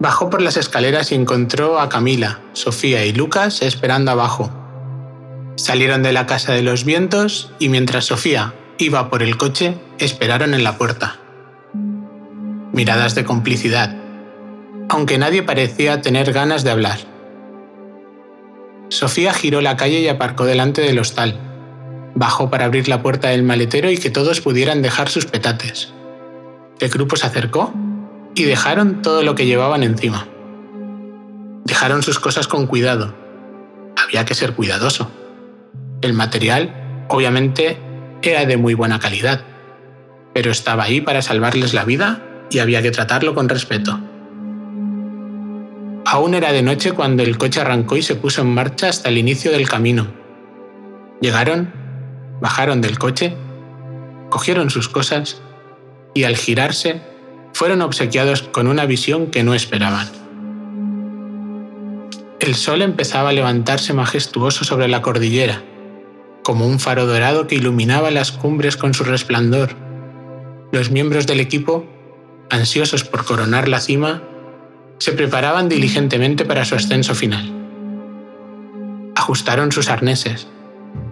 Bajó 0.00 0.30
por 0.30 0.42
las 0.42 0.56
escaleras 0.56 1.12
y 1.12 1.14
encontró 1.14 1.78
a 1.78 1.88
Camila, 1.88 2.40
Sofía 2.54 3.04
y 3.06 3.12
Lucas 3.12 3.62
esperando 3.62 4.10
abajo. 4.10 4.50
Salieron 5.54 6.02
de 6.02 6.12
la 6.12 6.26
casa 6.26 6.52
de 6.52 6.62
los 6.62 6.84
vientos 6.84 7.52
y 7.60 7.68
mientras 7.68 8.06
Sofía 8.06 8.54
iba 8.78 9.10
por 9.10 9.22
el 9.22 9.36
coche, 9.36 9.76
esperaron 9.98 10.54
en 10.54 10.64
la 10.64 10.76
puerta. 10.76 11.20
Miradas 12.72 13.14
de 13.14 13.24
complicidad, 13.24 13.94
aunque 14.88 15.18
nadie 15.18 15.42
parecía 15.42 16.00
tener 16.02 16.32
ganas 16.32 16.64
de 16.64 16.70
hablar. 16.70 16.98
Sofía 18.88 19.32
giró 19.32 19.60
la 19.60 19.76
calle 19.76 20.00
y 20.00 20.08
aparcó 20.08 20.44
delante 20.44 20.82
del 20.82 20.98
hostal. 20.98 21.51
Bajó 22.14 22.50
para 22.50 22.66
abrir 22.66 22.88
la 22.88 23.02
puerta 23.02 23.28
del 23.28 23.42
maletero 23.42 23.90
y 23.90 23.98
que 23.98 24.10
todos 24.10 24.40
pudieran 24.40 24.82
dejar 24.82 25.08
sus 25.08 25.26
petates. 25.26 25.92
El 26.78 26.88
grupo 26.88 27.16
se 27.16 27.26
acercó 27.26 27.72
y 28.34 28.44
dejaron 28.44 29.02
todo 29.02 29.22
lo 29.22 29.34
que 29.34 29.46
llevaban 29.46 29.82
encima. 29.82 30.26
Dejaron 31.64 32.02
sus 32.02 32.18
cosas 32.18 32.48
con 32.48 32.66
cuidado. 32.66 33.14
Había 33.96 34.24
que 34.24 34.34
ser 34.34 34.54
cuidadoso. 34.54 35.10
El 36.00 36.12
material, 36.12 37.04
obviamente, 37.08 37.78
era 38.22 38.44
de 38.46 38.56
muy 38.56 38.74
buena 38.74 38.98
calidad, 38.98 39.42
pero 40.32 40.50
estaba 40.50 40.84
ahí 40.84 41.00
para 41.00 41.22
salvarles 41.22 41.74
la 41.74 41.84
vida 41.84 42.22
y 42.50 42.58
había 42.58 42.82
que 42.82 42.90
tratarlo 42.90 43.34
con 43.34 43.48
respeto. 43.48 43.98
Aún 46.04 46.34
era 46.34 46.52
de 46.52 46.62
noche 46.62 46.92
cuando 46.92 47.22
el 47.22 47.38
coche 47.38 47.60
arrancó 47.60 47.96
y 47.96 48.02
se 48.02 48.16
puso 48.16 48.42
en 48.42 48.52
marcha 48.52 48.88
hasta 48.88 49.08
el 49.08 49.18
inicio 49.18 49.52
del 49.52 49.68
camino. 49.68 50.08
Llegaron, 51.20 51.72
bajaron 52.42 52.80
del 52.80 52.98
coche, 52.98 53.36
cogieron 54.28 54.68
sus 54.68 54.88
cosas 54.88 55.40
y 56.12 56.24
al 56.24 56.36
girarse 56.36 57.00
fueron 57.52 57.82
obsequiados 57.82 58.42
con 58.42 58.66
una 58.66 58.84
visión 58.84 59.28
que 59.28 59.44
no 59.44 59.54
esperaban. 59.54 60.08
El 62.40 62.56
sol 62.56 62.82
empezaba 62.82 63.28
a 63.28 63.32
levantarse 63.32 63.92
majestuoso 63.92 64.64
sobre 64.64 64.88
la 64.88 65.02
cordillera, 65.02 65.62
como 66.42 66.66
un 66.66 66.80
faro 66.80 67.06
dorado 67.06 67.46
que 67.46 67.54
iluminaba 67.54 68.10
las 68.10 68.32
cumbres 68.32 68.76
con 68.76 68.92
su 68.92 69.04
resplandor. 69.04 69.76
Los 70.72 70.90
miembros 70.90 71.28
del 71.28 71.38
equipo, 71.38 71.86
ansiosos 72.50 73.04
por 73.04 73.24
coronar 73.24 73.68
la 73.68 73.78
cima, 73.78 74.20
se 74.98 75.12
preparaban 75.12 75.68
diligentemente 75.68 76.44
para 76.44 76.64
su 76.64 76.74
ascenso 76.74 77.14
final. 77.14 77.52
Ajustaron 79.14 79.70
sus 79.70 79.88
arneses, 79.88 80.48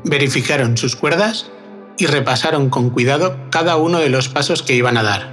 verificaron 0.05 0.77
sus 0.77 0.97
cuerdas 0.97 1.51
y 1.99 2.07
repasaron 2.07 2.71
con 2.71 2.91
cuidado 2.91 3.37
cada 3.51 3.77
uno 3.77 3.99
de 3.99 4.09
los 4.09 4.29
pasos 4.29 4.63
que 4.63 4.75
iban 4.75 4.97
a 4.97 5.03
dar. 5.03 5.31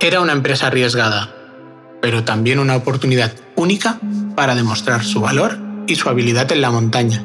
Era 0.00 0.20
una 0.20 0.32
empresa 0.32 0.66
arriesgada, 0.66 1.34
pero 2.00 2.24
también 2.24 2.58
una 2.58 2.76
oportunidad 2.76 3.32
única 3.56 3.98
para 4.34 4.54
demostrar 4.54 5.04
su 5.04 5.20
valor 5.20 5.58
y 5.86 5.96
su 5.96 6.08
habilidad 6.08 6.50
en 6.52 6.60
la 6.60 6.70
montaña. 6.70 7.24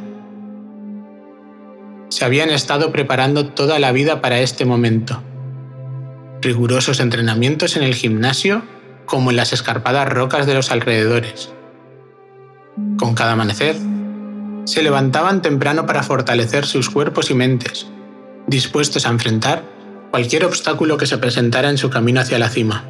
Se 2.10 2.26
habían 2.26 2.50
estado 2.50 2.92
preparando 2.92 3.48
toda 3.48 3.80
la 3.80 3.92
vida 3.92 4.22
para 4.22 4.40
este 4.40 4.66
momento. 4.66 5.22
Rigurosos 6.42 7.00
entrenamientos 7.00 7.76
en 7.76 7.84
el 7.84 7.96
gimnasio 7.96 8.64
como 9.06 9.32
en 9.32 9.38
las 9.38 9.54
escarpadas 9.54 10.08
rocas 10.08 10.46
de 10.46 10.54
los 10.54 10.72
alrededores. 10.72 11.52
Con 12.98 13.16
cada 13.16 13.34
amanecer, 13.34 13.76
se 14.66 14.84
levantaban 14.84 15.42
temprano 15.42 15.86
para 15.86 16.04
fortalecer 16.04 16.66
sus 16.66 16.90
cuerpos 16.90 17.30
y 17.30 17.36
mentes, 17.36 17.88
dispuestos 18.48 19.06
a 19.06 19.10
enfrentar 19.10 19.64
cualquier 20.12 20.46
obstáculo 20.46 20.98
que 20.98 21.08
se 21.08 21.18
presentara 21.18 21.70
en 21.70 21.78
su 21.78 21.90
camino 21.90 22.22
hacia 22.22 22.40
la 22.40 22.50
cima. 22.50 22.86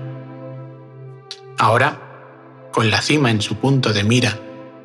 Ahora, 1.58 2.70
con 2.72 2.90
la 2.90 3.02
cima 3.02 3.32
en 3.32 3.42
su 3.42 3.56
punto 3.56 3.94
de 3.94 4.04
mira 4.04 4.40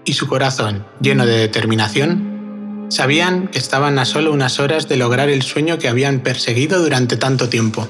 y 0.05 0.15
su 0.15 0.27
corazón 0.27 0.87
lleno 1.01 1.27
de 1.27 1.39
determinación, 1.39 2.87
sabían 2.89 3.49
que 3.49 3.59
estaban 3.59 3.99
a 3.99 4.05
solo 4.05 4.33
unas 4.33 4.59
horas 4.59 4.89
de 4.89 4.97
lograr 4.97 5.29
el 5.29 5.43
sueño 5.43 5.79
que 5.79 5.89
habían 5.89 6.21
perseguido 6.21 6.83
durante 6.83 7.17
tanto 7.17 7.49
tiempo. 7.49 7.89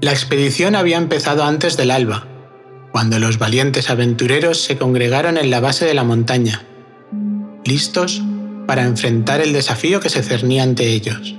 La 0.00 0.12
expedición 0.12 0.74
había 0.74 0.96
empezado 0.96 1.44
antes 1.44 1.76
del 1.76 1.90
alba, 1.90 2.26
cuando 2.90 3.18
los 3.18 3.38
valientes 3.38 3.90
aventureros 3.90 4.62
se 4.62 4.76
congregaron 4.76 5.36
en 5.36 5.50
la 5.50 5.60
base 5.60 5.84
de 5.84 5.94
la 5.94 6.04
montaña, 6.04 6.62
listos 7.64 8.22
para 8.66 8.84
enfrentar 8.84 9.40
el 9.40 9.52
desafío 9.52 10.00
que 10.00 10.08
se 10.08 10.22
cernía 10.22 10.62
ante 10.62 10.88
ellos. 10.88 11.36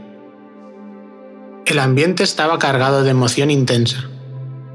El 1.65 1.79
ambiente 1.79 2.23
estaba 2.23 2.59
cargado 2.59 3.03
de 3.03 3.11
emoción 3.11 3.51
intensa, 3.51 4.09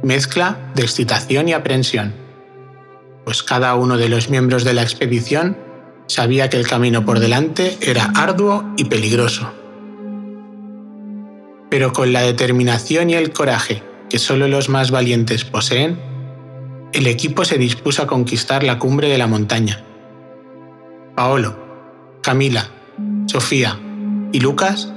mezcla 0.02 0.70
de 0.74 0.82
excitación 0.82 1.48
y 1.48 1.52
aprensión, 1.52 2.14
pues 3.24 3.42
cada 3.42 3.74
uno 3.74 3.96
de 3.96 4.09
los 4.09 4.30
miembros 4.30 4.64
de 4.64 4.74
la 4.74 4.82
expedición 4.82 5.59
sabía 6.06 6.48
que 6.48 6.56
el 6.56 6.66
camino 6.66 7.04
por 7.04 7.20
delante 7.20 7.76
era 7.80 8.04
arduo 8.14 8.64
y 8.76 8.85
peligroso 8.85 9.52
pero 11.76 11.92
con 11.92 12.12
la 12.12 12.22
determinación 12.22 13.11
y 13.11 13.14
el 13.14 13.32
coraje 13.32 13.82
que 14.09 14.18
solo 14.18 14.48
los 14.48 14.68
más 14.68 14.90
valientes 14.90 15.44
poseen, 15.44 15.98
el 16.92 17.06
equipo 17.06 17.44
se 17.44 17.59
dispuso 17.59 18.02
a 18.02 18.06
conquistar 18.06 18.62
la 18.62 18.78
cumbre 18.78 19.09
de 19.09 19.18
la 19.18 19.26
montaña. 19.26 19.82
Paolo, 21.16 21.57
Camila, 22.22 22.68
Sofía 23.24 23.81
y 24.33 24.40
Lucas 24.40 24.92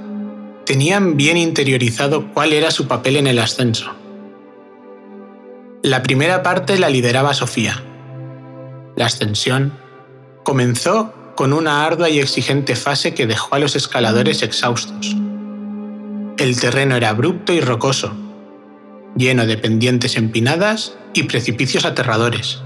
tenían 0.66 1.16
bien 1.16 1.38
interiorizado 1.38 2.30
cuál 2.34 2.52
era 2.52 2.70
su 2.70 2.86
papel 2.86 3.16
en 3.16 3.26
el 3.26 3.38
ascenso. 3.38 3.90
La 5.82 6.02
primera 6.02 6.42
parte 6.42 6.78
la 6.78 6.90
lideraba 6.90 7.32
Sofía. 7.32 7.82
La 8.96 9.06
ascensión 9.06 9.72
comenzó 10.44 11.14
con 11.36 11.54
una 11.54 11.86
ardua 11.86 12.10
y 12.10 12.20
exigente 12.20 12.76
fase 12.76 13.14
que 13.14 13.26
dejó 13.26 13.54
a 13.54 13.58
los 13.58 13.74
escaladores 13.74 14.42
exhaustos. 14.42 15.16
El 16.36 16.60
terreno 16.60 16.96
era 16.96 17.08
abrupto 17.08 17.54
y 17.54 17.62
rocoso, 17.62 18.12
lleno 19.16 19.46
de 19.46 19.56
pendientes 19.56 20.18
empinadas 20.18 20.98
y 21.14 21.22
precipicios 21.22 21.86
aterradores. 21.86 22.60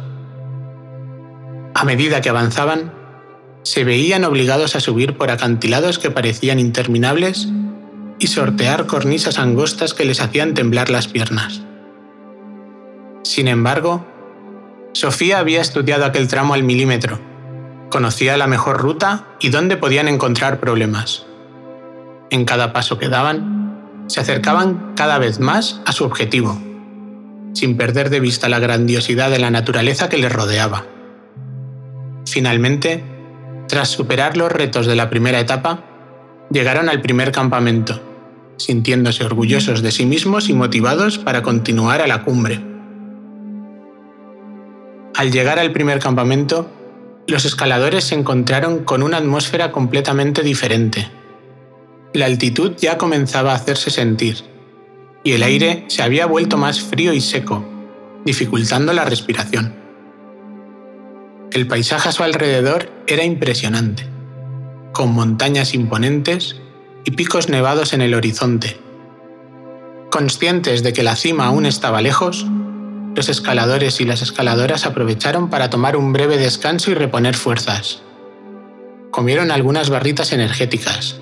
A 1.75 1.85
medida 1.85 2.21
que 2.21 2.31
avanzaban, 2.31 3.04
se 3.64 3.83
veían 3.83 4.24
obligados 4.24 4.77
a 4.77 4.81
subir 4.81 5.16
por 5.16 5.31
acantilados 5.31 5.98
que 5.98 6.11
parecían 6.11 6.61
interminables 6.61 7.48
y 8.18 8.29
sortear 8.29 8.87
cornisas 8.87 9.38
angostas 9.38 9.94
que 9.94 10.05
les 10.05 10.20
hacían 10.20 10.55
temblar 10.55 10.90
las 10.90 11.09
piernas. 11.09 11.62
Sin 13.24 13.48
embargo, 13.48 14.07
Sofía 14.92 15.38
había 15.38 15.61
estudiado 15.61 16.05
aquel 16.05 16.29
tramo 16.29 16.55
al 16.55 16.62
milímetro, 16.62 17.18
conocía 17.90 18.37
la 18.37 18.46
mejor 18.46 18.81
ruta 18.81 19.27
y 19.40 19.48
dónde 19.48 19.77
podían 19.77 20.09
encontrar 20.09 20.61
problemas. 20.61 21.27
En 22.31 22.44
cada 22.44 22.72
paso 22.72 22.98
que 22.98 23.09
daban, 23.09 24.05
se 24.09 24.20
acercaban 24.20 24.92
cada 24.94 25.18
vez 25.18 25.40
más 25.40 25.81
a 25.87 25.92
su 25.92 26.05
objetivo, 26.05 26.61
sin 27.55 27.79
perder 27.79 28.11
de 28.11 28.20
vista 28.20 28.50
la 28.50 28.59
grandiosidad 28.59 29.31
de 29.31 29.38
la 29.38 29.50
naturaleza 29.50 30.11
que 30.11 30.18
les 30.18 30.33
rodeaba. 30.33 30.85
Finalmente, 32.27 33.13
tras 33.68 33.88
superar 33.88 34.37
los 34.37 34.50
retos 34.50 34.87
de 34.87 34.96
la 34.96 35.11
primera 35.11 35.40
etapa, 35.40 35.85
llegaron 36.50 36.88
al 36.88 37.00
primer 37.00 37.33
campamento, 37.33 38.00
sintiéndose 38.57 39.24
orgullosos 39.24 39.83
de 39.83 39.90
sí 39.90 40.07
mismos 40.07 40.48
y 40.48 40.53
motivados 40.53 41.18
para 41.18 41.42
continuar 41.42 42.00
a 42.00 42.07
la 42.07 42.22
cumbre. 42.22 42.61
Al 45.16 45.31
llegar 45.31 45.59
al 45.59 45.72
primer 45.72 45.98
campamento, 45.98 46.70
los 47.27 47.44
escaladores 47.44 48.05
se 48.05 48.14
encontraron 48.14 48.85
con 48.85 49.03
una 49.03 49.18
atmósfera 49.18 49.72
completamente 49.72 50.42
diferente 50.42 51.09
la 52.14 52.27
altitud 52.27 52.74
ya 52.79 52.96
comenzaba 52.96 53.50
a 53.50 53.57
hacerse 53.57 53.90
sentir, 53.90 54.37
y 55.24 55.33
el 55.33 55.42
aire 55.42 55.85
se 55.88 56.03
había 56.03 56.27
vuelto 56.27 56.57
más 56.57 56.81
frío 56.81 57.12
y 57.12 57.20
seco, 57.20 57.64
dificultando 58.24 58.92
la 58.92 59.05
respiración. 59.05 59.74
El 61.55 61.69
paisaje 61.69 62.09
a 62.09 62.12
su 62.12 62.25
alrededor 62.25 62.90
era 63.07 63.23
impresionante, 63.23 64.09
con 64.93 65.12
montañas 65.12 65.73
imponentes 65.73 66.57
y 67.05 67.12
picos 67.12 67.49
nevados 67.49 67.93
en 67.93 68.03
el 68.03 68.14
horizonte. 68.14 68.77
Conscientes 70.11 70.83
de 70.83 70.93
que 70.93 71.05
la 71.05 71.14
cima 71.14 71.47
aún 71.47 71.64
estaba 71.64 72.03
lejos, 72.03 72.45
los 73.14 73.29
escaladores 73.29 74.01
y 74.01 74.05
las 74.05 74.21
escaladoras 74.21 74.85
aprovecharon 74.85 75.49
para 75.49 75.71
tomar 75.71 75.97
un 75.97 76.12
breve 76.12 76.38
descanso 76.38 76.90
y 76.90 76.95
reponer 76.95 77.37
fuerzas. 77.37 78.03
Comieron 79.12 79.53
algunas 79.53 79.90
barritas 79.90 80.33
energéticas, 80.33 81.21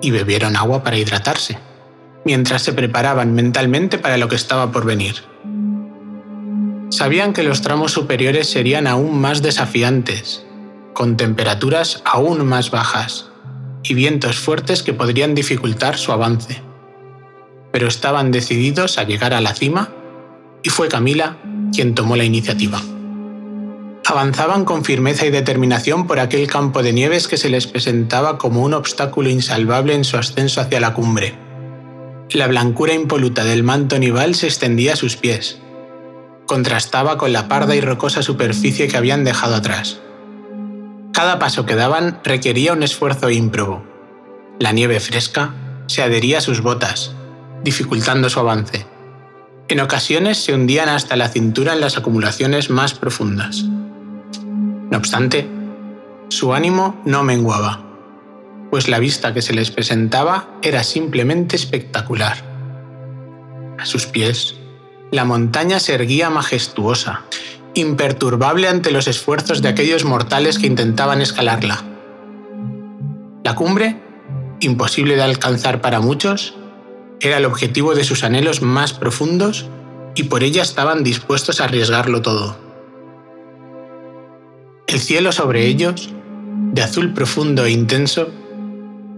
y 0.00 0.10
bebieron 0.10 0.56
agua 0.56 0.82
para 0.82 0.98
hidratarse, 0.98 1.56
mientras 2.24 2.62
se 2.62 2.72
preparaban 2.72 3.32
mentalmente 3.32 3.96
para 3.98 4.16
lo 4.16 4.26
que 4.26 4.34
estaba 4.34 4.72
por 4.72 4.84
venir. 4.84 5.22
Sabían 6.92 7.32
que 7.32 7.42
los 7.42 7.62
tramos 7.62 7.92
superiores 7.92 8.50
serían 8.50 8.86
aún 8.86 9.18
más 9.18 9.40
desafiantes, 9.40 10.44
con 10.92 11.16
temperaturas 11.16 12.02
aún 12.04 12.44
más 12.44 12.70
bajas 12.70 13.30
y 13.82 13.94
vientos 13.94 14.36
fuertes 14.38 14.82
que 14.82 14.92
podrían 14.92 15.34
dificultar 15.34 15.96
su 15.96 16.12
avance. 16.12 16.60
Pero 17.72 17.88
estaban 17.88 18.30
decididos 18.30 18.98
a 18.98 19.04
llegar 19.04 19.32
a 19.32 19.40
la 19.40 19.54
cima 19.54 19.88
y 20.62 20.68
fue 20.68 20.88
Camila 20.88 21.38
quien 21.74 21.94
tomó 21.94 22.14
la 22.14 22.24
iniciativa. 22.24 22.82
Avanzaban 24.04 24.66
con 24.66 24.84
firmeza 24.84 25.24
y 25.24 25.30
determinación 25.30 26.06
por 26.06 26.20
aquel 26.20 26.46
campo 26.46 26.82
de 26.82 26.92
nieves 26.92 27.26
que 27.26 27.38
se 27.38 27.48
les 27.48 27.66
presentaba 27.66 28.36
como 28.36 28.60
un 28.60 28.74
obstáculo 28.74 29.30
insalvable 29.30 29.94
en 29.94 30.04
su 30.04 30.18
ascenso 30.18 30.60
hacia 30.60 30.78
la 30.78 30.92
cumbre. 30.92 31.38
La 32.32 32.48
blancura 32.48 32.92
impoluta 32.92 33.44
del 33.44 33.62
manto 33.62 33.98
nival 33.98 34.34
se 34.34 34.46
extendía 34.46 34.92
a 34.92 34.96
sus 34.96 35.16
pies. 35.16 35.61
Contrastaba 36.46 37.18
con 37.18 37.32
la 37.32 37.48
parda 37.48 37.74
y 37.74 37.80
rocosa 37.80 38.22
superficie 38.22 38.88
que 38.88 38.96
habían 38.96 39.24
dejado 39.24 39.54
atrás. 39.54 40.00
Cada 41.12 41.38
paso 41.38 41.66
que 41.66 41.76
daban 41.76 42.20
requería 42.24 42.72
un 42.72 42.82
esfuerzo 42.82 43.30
ímprobo. 43.30 43.84
La 44.58 44.72
nieve 44.72 44.98
fresca 45.00 45.54
se 45.86 46.02
adhería 46.02 46.38
a 46.38 46.40
sus 46.42 46.62
botas, 46.62 47.12
dificultando 47.62 48.30
su 48.30 48.40
avance. 48.40 48.86
En 49.68 49.80
ocasiones 49.80 50.38
se 50.38 50.54
hundían 50.54 50.88
hasta 50.88 51.16
la 51.16 51.28
cintura 51.28 51.72
en 51.72 51.80
las 51.80 51.96
acumulaciones 51.96 52.70
más 52.70 52.94
profundas. 52.94 53.64
No 53.64 54.98
obstante, 54.98 55.48
su 56.28 56.54
ánimo 56.54 57.00
no 57.04 57.22
menguaba, 57.22 57.82
pues 58.70 58.88
la 58.88 58.98
vista 58.98 59.34
que 59.34 59.42
se 59.42 59.52
les 59.52 59.70
presentaba 59.70 60.48
era 60.62 60.82
simplemente 60.82 61.56
espectacular. 61.56 62.38
A 63.78 63.84
sus 63.84 64.06
pies, 64.06 64.56
la 65.12 65.26
montaña 65.26 65.78
se 65.78 65.92
erguía 65.92 66.30
majestuosa, 66.30 67.22
imperturbable 67.74 68.66
ante 68.66 68.90
los 68.90 69.06
esfuerzos 69.06 69.60
de 69.60 69.68
aquellos 69.68 70.06
mortales 70.06 70.58
que 70.58 70.66
intentaban 70.66 71.20
escalarla. 71.20 71.84
La 73.44 73.54
cumbre, 73.54 74.00
imposible 74.60 75.16
de 75.16 75.22
alcanzar 75.22 75.82
para 75.82 76.00
muchos, 76.00 76.54
era 77.20 77.36
el 77.36 77.44
objetivo 77.44 77.94
de 77.94 78.04
sus 78.04 78.24
anhelos 78.24 78.62
más 78.62 78.94
profundos 78.94 79.66
y 80.14 80.24
por 80.24 80.42
ella 80.42 80.62
estaban 80.62 81.04
dispuestos 81.04 81.60
a 81.60 81.64
arriesgarlo 81.64 82.22
todo. 82.22 82.56
El 84.86 84.98
cielo 84.98 85.30
sobre 85.30 85.66
ellos, 85.66 86.08
de 86.72 86.82
azul 86.82 87.12
profundo 87.12 87.66
e 87.66 87.70
intenso, 87.70 88.30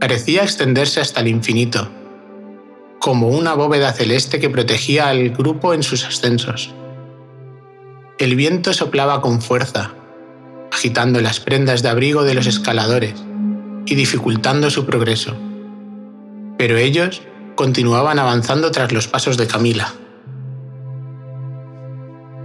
parecía 0.00 0.42
extenderse 0.42 1.00
hasta 1.00 1.20
el 1.20 1.28
infinito, 1.28 1.88
como 3.04 3.28
una 3.28 3.52
bóveda 3.52 3.92
celeste 3.92 4.40
que 4.40 4.48
protegía 4.48 5.08
al 5.08 5.28
grupo 5.28 5.74
en 5.74 5.82
sus 5.82 6.06
ascensos. 6.06 6.72
El 8.16 8.34
viento 8.34 8.72
soplaba 8.72 9.20
con 9.20 9.42
fuerza, 9.42 9.92
agitando 10.72 11.20
las 11.20 11.38
prendas 11.38 11.82
de 11.82 11.90
abrigo 11.90 12.24
de 12.24 12.32
los 12.32 12.46
escaladores 12.46 13.22
y 13.84 13.94
dificultando 13.94 14.70
su 14.70 14.86
progreso. 14.86 15.36
Pero 16.56 16.78
ellos 16.78 17.20
continuaban 17.56 18.18
avanzando 18.18 18.70
tras 18.70 18.90
los 18.90 19.06
pasos 19.06 19.36
de 19.36 19.48
Camila. 19.48 19.92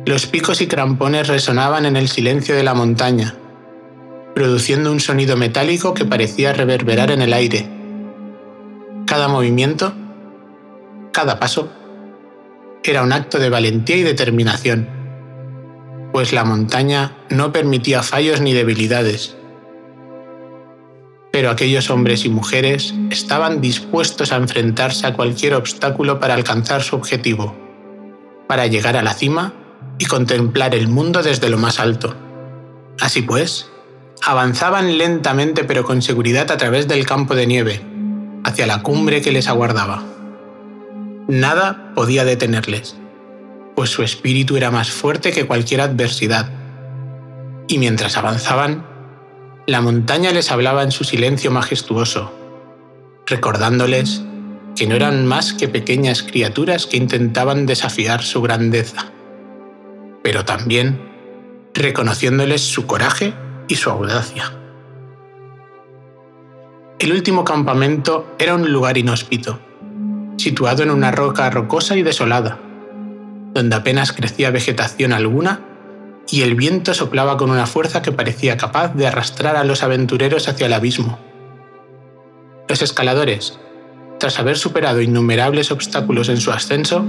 Los 0.06 0.26
picos 0.26 0.60
y 0.60 0.68
crampones 0.68 1.30
resonaban 1.30 1.86
en 1.86 1.96
el 1.96 2.10
silencio 2.10 2.54
de 2.54 2.64
la 2.64 2.74
montaña, 2.74 3.34
produciendo 4.36 4.92
un 4.92 5.00
sonido 5.00 5.38
metálico 5.38 5.94
que 5.94 6.04
parecía 6.04 6.52
reverberar 6.52 7.12
en 7.12 7.22
el 7.22 7.32
aire. 7.32 7.70
Cada 9.06 9.30
movimiento, 9.30 9.94
cada 11.12 11.40
paso, 11.40 11.72
era 12.84 13.04
un 13.04 13.12
acto 13.12 13.40
de 13.40 13.50
valentía 13.50 13.98
y 13.98 14.04
determinación 14.04 15.00
pues 16.12 16.34
la 16.34 16.44
montaña 16.44 17.14
no 17.30 17.52
permitía 17.52 18.04
fallos 18.04 18.42
ni 18.42 18.54
debilidades. 18.54 19.36
Pero 21.32 21.52
aquellos 21.52 21.90
hombres 21.92 22.26
y 22.26 22.30
mujeres 22.30 22.94
estaban 23.12 23.62
dispuestos 23.62 24.32
a 24.32 24.38
enfrentarse 24.38 25.06
a 25.06 25.14
cualquier 25.14 25.54
obstáculo 25.54 26.20
para 26.20 26.34
alcanzar 26.34 26.82
su 26.82 26.96
objetivo, 26.96 27.56
para 28.48 28.66
llegar 28.66 28.98
a 28.98 29.04
la 29.04 29.14
cima 29.14 29.54
y 30.00 30.06
contemplar 30.06 30.74
el 30.74 30.88
mundo 30.88 31.22
desde 31.22 31.50
lo 31.50 31.58
más 31.58 31.80
alto. 31.80 32.16
Así 33.00 33.22
pues, 33.22 33.70
avanzaban 34.26 34.98
lentamente 34.98 35.64
pero 35.64 35.84
con 35.84 36.02
seguridad 36.02 36.52
a 36.52 36.58
través 36.58 36.88
del 36.88 37.06
campo 37.06 37.36
de 37.36 37.46
nieve, 37.46 37.82
hacia 38.44 38.66
la 38.66 38.82
cumbre 38.82 39.22
que 39.22 39.32
les 39.32 39.48
aguardaba. 39.48 40.04
Nada 41.30 41.94
podía 41.96 42.26
detenerles 42.26 43.00
pues 43.80 43.92
su 43.92 44.04
espíritu 44.04 44.58
era 44.58 44.72
más 44.72 44.92
fuerte 44.92 45.32
que 45.32 45.48
cualquier 45.48 45.80
adversidad. 45.80 46.50
Y 47.70 47.78
mientras 47.78 48.18
avanzaban, 48.18 48.86
la 49.68 49.80
montaña 49.80 50.32
les 50.34 50.52
hablaba 50.52 50.84
en 50.84 50.92
su 50.92 51.06
silencio 51.06 51.50
majestuoso, 51.50 52.30
recordándoles 53.26 54.22
que 54.76 54.86
no 54.86 54.96
eran 54.96 55.26
más 55.26 55.54
que 55.54 55.70
pequeñas 55.70 56.24
criaturas 56.24 56.88
que 56.88 56.98
intentaban 56.98 57.66
desafiar 57.66 58.22
su 58.22 58.42
grandeza, 58.42 59.14
pero 60.24 60.44
también 60.44 61.00
reconociéndoles 61.74 62.60
su 62.60 62.86
coraje 62.86 63.34
y 63.70 63.76
su 63.76 63.90
audacia. 63.90 64.52
El 67.00 67.14
último 67.14 67.46
campamento 67.46 68.36
era 68.40 68.56
un 68.56 68.74
lugar 68.74 68.98
inhóspito, 68.98 69.62
situado 70.40 70.84
en 70.84 70.90
una 70.90 71.12
roca 71.12 71.50
rocosa 71.50 71.98
y 71.98 72.04
desolada, 72.04 72.60
donde 73.54 73.76
apenas 73.76 74.14
crecía 74.14 74.52
vegetación 74.52 75.12
alguna 75.12 75.62
y 76.30 76.44
el 76.44 76.56
viento 76.56 76.94
soplaba 76.94 77.38
con 77.38 77.50
una 77.50 77.66
fuerza 77.66 78.02
que 78.02 78.12
parecía 78.12 78.56
capaz 78.56 78.94
de 78.94 79.08
arrastrar 79.08 79.56
a 79.56 79.64
los 79.64 79.84
aventureros 79.84 80.48
hacia 80.48 80.68
el 80.68 80.74
abismo. 80.74 81.20
Los 82.68 82.82
escaladores, 82.82 83.60
tras 84.20 84.40
haber 84.40 84.58
superado 84.58 85.02
innumerables 85.02 85.72
obstáculos 85.72 86.30
en 86.30 86.38
su 86.38 86.52
ascenso, 86.52 87.06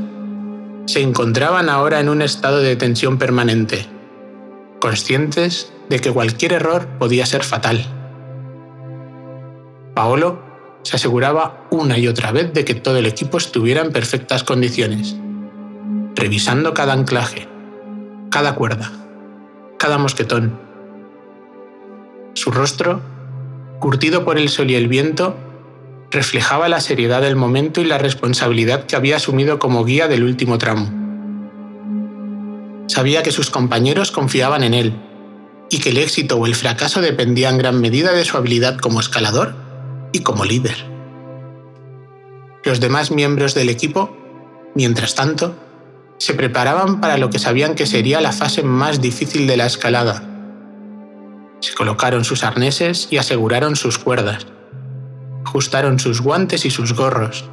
se 0.86 1.02
encontraban 1.02 1.68
ahora 1.68 2.00
en 2.00 2.08
un 2.08 2.22
estado 2.22 2.58
de 2.58 2.76
tensión 2.76 3.18
permanente, 3.18 3.86
conscientes 4.80 5.72
de 5.88 6.00
que 6.00 6.10
cualquier 6.10 6.54
error 6.54 6.86
podía 6.98 7.26
ser 7.26 7.44
fatal. 7.44 7.84
Paolo 9.94 10.49
se 10.82 10.96
aseguraba 10.96 11.66
una 11.70 11.98
y 11.98 12.08
otra 12.08 12.32
vez 12.32 12.52
de 12.52 12.64
que 12.64 12.74
todo 12.74 12.96
el 12.96 13.06
equipo 13.06 13.38
estuviera 13.38 13.82
en 13.82 13.92
perfectas 13.92 14.44
condiciones 14.44 15.16
revisando 16.20 16.74
cada 16.74 16.92
anclaje, 16.92 17.48
cada 18.30 18.54
cuerda, 18.54 18.92
cada 19.78 19.96
mosquetón. 19.98 20.58
Su 22.34 22.50
rostro, 22.50 23.00
curtido 23.78 24.24
por 24.24 24.38
el 24.38 24.48
sol 24.48 24.70
y 24.70 24.74
el 24.74 24.88
viento, 24.88 25.36
reflejaba 26.10 26.68
la 26.68 26.80
seriedad 26.80 27.22
del 27.22 27.36
momento 27.36 27.80
y 27.80 27.84
la 27.84 27.98
responsabilidad 27.98 28.84
que 28.84 28.96
había 28.96 29.16
asumido 29.16 29.58
como 29.58 29.84
guía 29.84 30.08
del 30.08 30.24
último 30.24 30.58
tramo. 30.58 30.90
Sabía 32.86 33.22
que 33.22 33.32
sus 33.32 33.48
compañeros 33.50 34.10
confiaban 34.10 34.64
en 34.64 34.74
él 34.74 34.94
y 35.70 35.78
que 35.78 35.90
el 35.90 35.98
éxito 35.98 36.36
o 36.36 36.46
el 36.46 36.56
fracaso 36.56 37.00
dependía 37.00 37.48
en 37.48 37.58
gran 37.58 37.80
medida 37.80 38.12
de 38.12 38.24
su 38.24 38.36
habilidad 38.36 38.76
como 38.78 39.00
escalador 39.00 39.54
y 40.12 40.20
como 40.20 40.44
líder. 40.44 40.76
Los 42.64 42.80
demás 42.80 43.10
miembros 43.10 43.54
del 43.54 43.68
equipo, 43.68 44.16
mientras 44.74 45.14
tanto, 45.14 45.56
se 46.18 46.34
preparaban 46.34 47.00
para 47.00 47.16
lo 47.16 47.30
que 47.30 47.38
sabían 47.38 47.74
que 47.74 47.86
sería 47.86 48.20
la 48.20 48.32
fase 48.32 48.62
más 48.62 49.00
difícil 49.00 49.46
de 49.46 49.56
la 49.56 49.66
escalada. 49.66 50.22
Se 51.60 51.74
colocaron 51.74 52.24
sus 52.24 52.44
arneses 52.44 53.08
y 53.10 53.16
aseguraron 53.16 53.76
sus 53.76 53.98
cuerdas. 53.98 54.46
Ajustaron 55.46 55.98
sus 55.98 56.20
guantes 56.20 56.66
y 56.66 56.70
sus 56.70 56.94
gorros. 56.94 57.48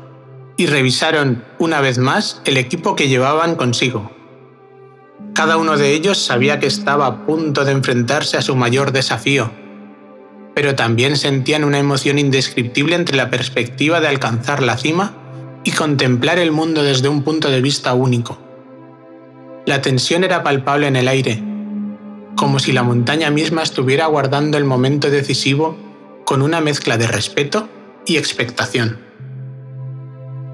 Y 0.57 0.65
revisaron 0.65 1.45
una 1.59 1.79
vez 1.79 1.97
más 1.97 2.41
el 2.43 2.57
equipo 2.57 2.95
que 2.95 3.07
llevaban 3.07 3.55
consigo. 3.55 4.11
Cada 5.33 5.57
uno 5.57 5.77
de 5.77 5.93
ellos 5.93 6.17
sabía 6.17 6.59
que 6.59 6.67
estaba 6.67 7.05
a 7.05 7.25
punto 7.25 7.63
de 7.63 7.71
enfrentarse 7.71 8.37
a 8.37 8.41
su 8.41 8.55
mayor 8.55 8.91
desafío, 8.91 9.51
pero 10.57 10.73
también 10.73 11.17
sentían 11.17 11.63
una 11.63 11.77
emoción 11.77 12.17
indescriptible 12.17 12.95
entre 12.95 13.15
la 13.15 13.29
perspectiva 13.29 14.01
de 14.01 14.07
alcanzar 14.07 14.63
la 14.63 14.75
cima 14.75 15.13
y 15.63 15.69
contemplar 15.69 16.39
el 16.39 16.51
mundo 16.51 16.81
desde 16.81 17.09
un 17.09 17.21
punto 17.21 17.51
de 17.51 17.61
vista 17.61 17.93
único. 17.93 18.39
La 19.67 19.83
tensión 19.83 20.23
era 20.23 20.41
palpable 20.41 20.87
en 20.87 20.95
el 20.95 21.09
aire, 21.09 21.43
como 22.35 22.57
si 22.57 22.71
la 22.71 22.81
montaña 22.81 23.29
misma 23.29 23.61
estuviera 23.61 24.05
aguardando 24.05 24.57
el 24.57 24.65
momento 24.65 25.11
decisivo 25.11 25.77
con 26.25 26.41
una 26.41 26.59
mezcla 26.59 26.97
de 26.97 27.05
respeto 27.05 27.69
y 28.07 28.17
expectación. 28.17 28.97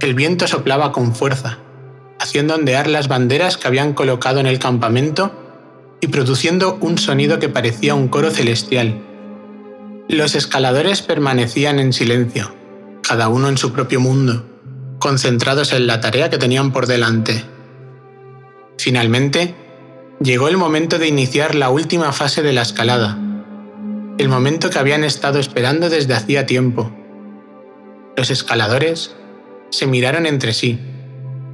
El 0.02 0.16
viento 0.16 0.48
soplaba 0.48 0.92
con 0.92 1.16
fuerza, 1.16 1.60
haciendo 2.20 2.56
ondear 2.56 2.88
las 2.88 3.08
banderas 3.08 3.56
que 3.56 3.70
habían 3.70 3.94
colocado 3.94 4.42
en 4.42 4.48
el 4.48 4.60
campamento 4.60 5.32
y 6.02 6.08
produciendo 6.08 6.78
un 6.82 6.98
sonido 6.98 7.40
que 7.40 7.48
parecía 7.48 7.96
un 7.96 8.10
coro 8.10 8.32
celestial. 8.32 9.13
Los 10.14 10.36
escaladores 10.36 11.02
permanecían 11.02 11.80
en 11.80 11.92
silencio, 11.92 12.54
cada 13.02 13.30
uno 13.30 13.50
en 13.50 13.58
su 13.58 13.74
propio 13.74 14.00
mundo, 14.00 14.46
concentrados 15.00 15.74
en 15.74 15.88
la 15.88 16.02
tarea 16.02 16.30
que 16.30 16.38
tenían 16.38 16.72
por 16.72 16.86
delante. 16.86 17.44
Finalmente, 18.78 19.56
llegó 20.22 20.50
el 20.50 20.58
momento 20.58 21.00
de 21.00 21.08
iniciar 21.08 21.56
la 21.56 21.72
última 21.72 22.14
fase 22.14 22.44
de 22.44 22.54
la 22.54 22.62
escalada, 22.62 23.18
el 24.20 24.30
momento 24.30 24.70
que 24.70 24.78
habían 24.78 25.04
estado 25.04 25.40
esperando 25.40 25.90
desde 25.90 26.14
hacía 26.14 26.46
tiempo. 26.46 26.96
Los 28.16 28.30
escaladores 28.30 29.16
se 29.72 29.88
miraron 29.88 30.28
entre 30.28 30.54
sí, 30.54 30.80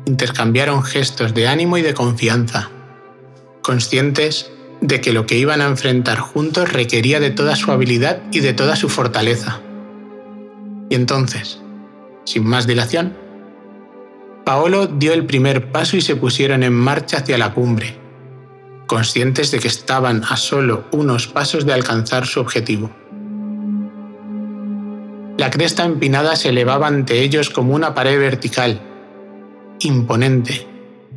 intercambiaron 0.05 0.83
gestos 0.83 1.33
de 1.33 1.47
ánimo 1.47 1.77
y 1.77 1.81
de 1.81 1.93
confianza, 1.93 2.69
conscientes 3.61 4.51
de 4.81 5.01
que 5.01 5.13
lo 5.13 5.25
que 5.25 5.37
iban 5.37 5.61
a 5.61 5.67
enfrentar 5.67 6.19
juntos 6.19 6.71
requería 6.71 7.19
de 7.19 7.31
toda 7.31 7.55
su 7.55 7.71
habilidad 7.71 8.21
y 8.31 8.39
de 8.39 8.53
toda 8.53 8.75
su 8.75 8.89
fortaleza. 8.89 9.61
Y 10.89 10.95
entonces, 10.95 11.61
sin 12.25 12.45
más 12.45 12.65
dilación, 12.65 13.15
Paolo 14.45 14.87
dio 14.87 15.13
el 15.13 15.25
primer 15.25 15.71
paso 15.71 15.97
y 15.97 16.01
se 16.01 16.15
pusieron 16.15 16.63
en 16.63 16.73
marcha 16.73 17.17
hacia 17.17 17.37
la 17.37 17.53
cumbre, 17.53 17.95
conscientes 18.87 19.51
de 19.51 19.59
que 19.59 19.67
estaban 19.67 20.23
a 20.27 20.37
solo 20.37 20.85
unos 20.91 21.27
pasos 21.27 21.65
de 21.65 21.73
alcanzar 21.73 22.25
su 22.25 22.39
objetivo. 22.39 22.89
La 25.37 25.51
cresta 25.51 25.85
empinada 25.85 26.35
se 26.35 26.49
elevaba 26.49 26.87
ante 26.87 27.21
ellos 27.21 27.49
como 27.49 27.75
una 27.75 27.93
pared 27.93 28.19
vertical, 28.19 28.81
imponente 29.79 30.67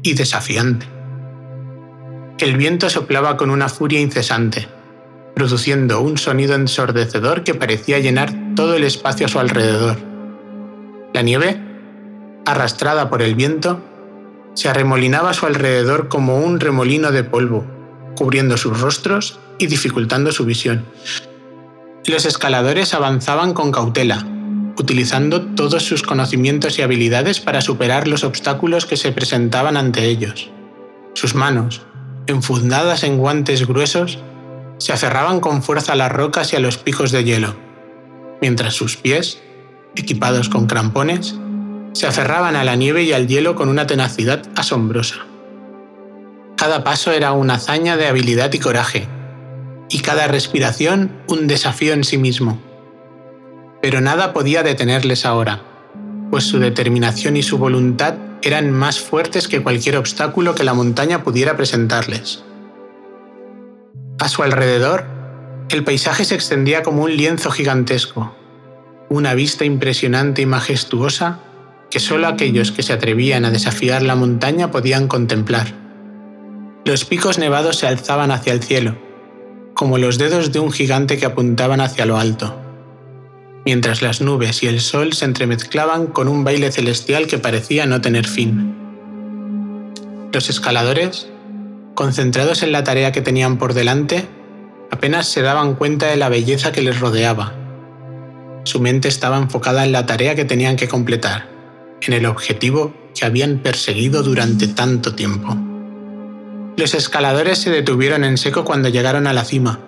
y 0.02 0.14
desafiante. 0.14 0.86
El 2.42 2.56
viento 2.56 2.90
soplaba 2.90 3.36
con 3.36 3.50
una 3.50 3.68
furia 3.68 4.00
incesante, 4.00 4.66
produciendo 5.32 6.00
un 6.00 6.18
sonido 6.18 6.56
ensordecedor 6.56 7.44
que 7.44 7.54
parecía 7.54 8.00
llenar 8.00 8.34
todo 8.56 8.74
el 8.74 8.82
espacio 8.82 9.26
a 9.26 9.28
su 9.28 9.38
alrededor. 9.38 9.96
La 11.14 11.22
nieve, 11.22 11.60
arrastrada 12.44 13.08
por 13.08 13.22
el 13.22 13.36
viento, 13.36 13.80
se 14.54 14.68
arremolinaba 14.68 15.30
a 15.30 15.34
su 15.34 15.46
alrededor 15.46 16.08
como 16.08 16.40
un 16.40 16.58
remolino 16.58 17.12
de 17.12 17.22
polvo, 17.22 17.64
cubriendo 18.16 18.56
sus 18.56 18.80
rostros 18.80 19.38
y 19.58 19.68
dificultando 19.68 20.32
su 20.32 20.44
visión. 20.44 20.84
Los 22.06 22.26
escaladores 22.26 22.92
avanzaban 22.92 23.54
con 23.54 23.70
cautela, 23.70 24.26
utilizando 24.76 25.42
todos 25.42 25.84
sus 25.84 26.02
conocimientos 26.02 26.76
y 26.76 26.82
habilidades 26.82 27.38
para 27.38 27.60
superar 27.60 28.08
los 28.08 28.24
obstáculos 28.24 28.84
que 28.84 28.96
se 28.96 29.12
presentaban 29.12 29.76
ante 29.76 30.06
ellos. 30.06 30.50
Sus 31.14 31.36
manos, 31.36 31.82
enfundadas 32.26 33.04
en 33.04 33.18
guantes 33.18 33.66
gruesos, 33.66 34.18
se 34.78 34.92
aferraban 34.92 35.40
con 35.40 35.62
fuerza 35.62 35.92
a 35.92 35.96
las 35.96 36.10
rocas 36.10 36.52
y 36.52 36.56
a 36.56 36.60
los 36.60 36.78
picos 36.78 37.12
de 37.12 37.24
hielo, 37.24 37.54
mientras 38.40 38.74
sus 38.74 38.96
pies, 38.96 39.40
equipados 39.94 40.48
con 40.48 40.66
crampones, 40.66 41.36
se 41.92 42.06
aferraban 42.06 42.56
a 42.56 42.64
la 42.64 42.74
nieve 42.74 43.02
y 43.02 43.12
al 43.12 43.28
hielo 43.28 43.54
con 43.54 43.68
una 43.68 43.86
tenacidad 43.86 44.42
asombrosa. 44.56 45.26
Cada 46.56 46.84
paso 46.84 47.12
era 47.12 47.32
una 47.32 47.54
hazaña 47.54 47.96
de 47.96 48.06
habilidad 48.06 48.52
y 48.52 48.58
coraje, 48.58 49.08
y 49.88 50.00
cada 50.00 50.26
respiración 50.26 51.12
un 51.28 51.46
desafío 51.46 51.92
en 51.92 52.04
sí 52.04 52.18
mismo. 52.18 52.60
Pero 53.82 54.00
nada 54.00 54.32
podía 54.32 54.62
detenerles 54.62 55.26
ahora, 55.26 55.60
pues 56.30 56.44
su 56.44 56.58
determinación 56.58 57.36
y 57.36 57.42
su 57.42 57.58
voluntad 57.58 58.14
eran 58.42 58.70
más 58.70 59.00
fuertes 59.00 59.48
que 59.48 59.62
cualquier 59.62 59.96
obstáculo 59.96 60.54
que 60.54 60.64
la 60.64 60.74
montaña 60.74 61.22
pudiera 61.22 61.56
presentarles. 61.56 62.44
A 64.18 64.28
su 64.28 64.42
alrededor, 64.42 65.04
el 65.68 65.84
paisaje 65.84 66.24
se 66.24 66.34
extendía 66.34 66.82
como 66.82 67.02
un 67.02 67.16
lienzo 67.16 67.50
gigantesco, 67.50 68.34
una 69.08 69.34
vista 69.34 69.64
impresionante 69.64 70.42
y 70.42 70.46
majestuosa 70.46 71.40
que 71.90 72.00
solo 72.00 72.26
aquellos 72.26 72.72
que 72.72 72.82
se 72.82 72.92
atrevían 72.92 73.44
a 73.44 73.50
desafiar 73.50 74.02
la 74.02 74.14
montaña 74.14 74.70
podían 74.70 75.08
contemplar. 75.08 75.74
Los 76.84 77.04
picos 77.04 77.38
nevados 77.38 77.76
se 77.76 77.86
alzaban 77.86 78.30
hacia 78.30 78.52
el 78.52 78.62
cielo, 78.62 78.96
como 79.74 79.98
los 79.98 80.18
dedos 80.18 80.52
de 80.52 80.58
un 80.58 80.72
gigante 80.72 81.18
que 81.18 81.26
apuntaban 81.26 81.80
hacia 81.80 82.06
lo 82.06 82.16
alto, 82.16 82.61
mientras 83.64 84.02
las 84.02 84.20
nubes 84.20 84.62
y 84.62 84.66
el 84.66 84.80
sol 84.80 85.12
se 85.12 85.24
entremezclaban 85.24 86.06
con 86.06 86.28
un 86.28 86.44
baile 86.44 86.72
celestial 86.72 87.26
que 87.26 87.38
parecía 87.38 87.86
no 87.86 88.00
tener 88.00 88.26
fin. 88.26 88.74
Los 90.32 90.48
escaladores, 90.50 91.28
concentrados 91.94 92.62
en 92.62 92.72
la 92.72 92.84
tarea 92.84 93.12
que 93.12 93.20
tenían 93.20 93.58
por 93.58 93.74
delante, 93.74 94.26
apenas 94.90 95.28
se 95.28 95.42
daban 95.42 95.74
cuenta 95.74 96.06
de 96.06 96.16
la 96.16 96.28
belleza 96.28 96.72
que 96.72 96.82
les 96.82 96.98
rodeaba. 96.98 97.54
Su 98.64 98.80
mente 98.80 99.08
estaba 99.08 99.38
enfocada 99.38 99.84
en 99.84 99.92
la 99.92 100.06
tarea 100.06 100.34
que 100.34 100.44
tenían 100.44 100.76
que 100.76 100.88
completar, 100.88 101.48
en 102.00 102.14
el 102.14 102.26
objetivo 102.26 102.94
que 103.14 103.26
habían 103.26 103.58
perseguido 103.58 104.22
durante 104.22 104.68
tanto 104.68 105.14
tiempo. 105.14 105.56
Los 106.76 106.94
escaladores 106.94 107.58
se 107.58 107.70
detuvieron 107.70 108.24
en 108.24 108.38
seco 108.38 108.64
cuando 108.64 108.88
llegaron 108.88 109.26
a 109.26 109.32
la 109.32 109.44
cima, 109.44 109.80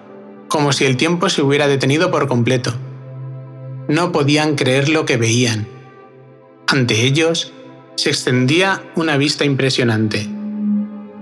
como 0.49 0.73
si 0.73 0.85
el 0.85 0.97
tiempo 0.97 1.31
se 1.31 1.43
hubiera 1.43 1.67
detenido 1.67 2.11
por 2.11 2.29
completo. 2.29 2.75
No 3.88 4.12
podían 4.12 4.55
creer 4.55 4.88
lo 4.88 5.05
que 5.05 5.18
veían. 5.18 5.66
Ante 6.66 7.05
ellos 7.05 7.53
se 7.97 8.09
extendía 8.09 8.83
una 8.97 9.18
vista 9.18 9.44
impresionante, 9.44 10.27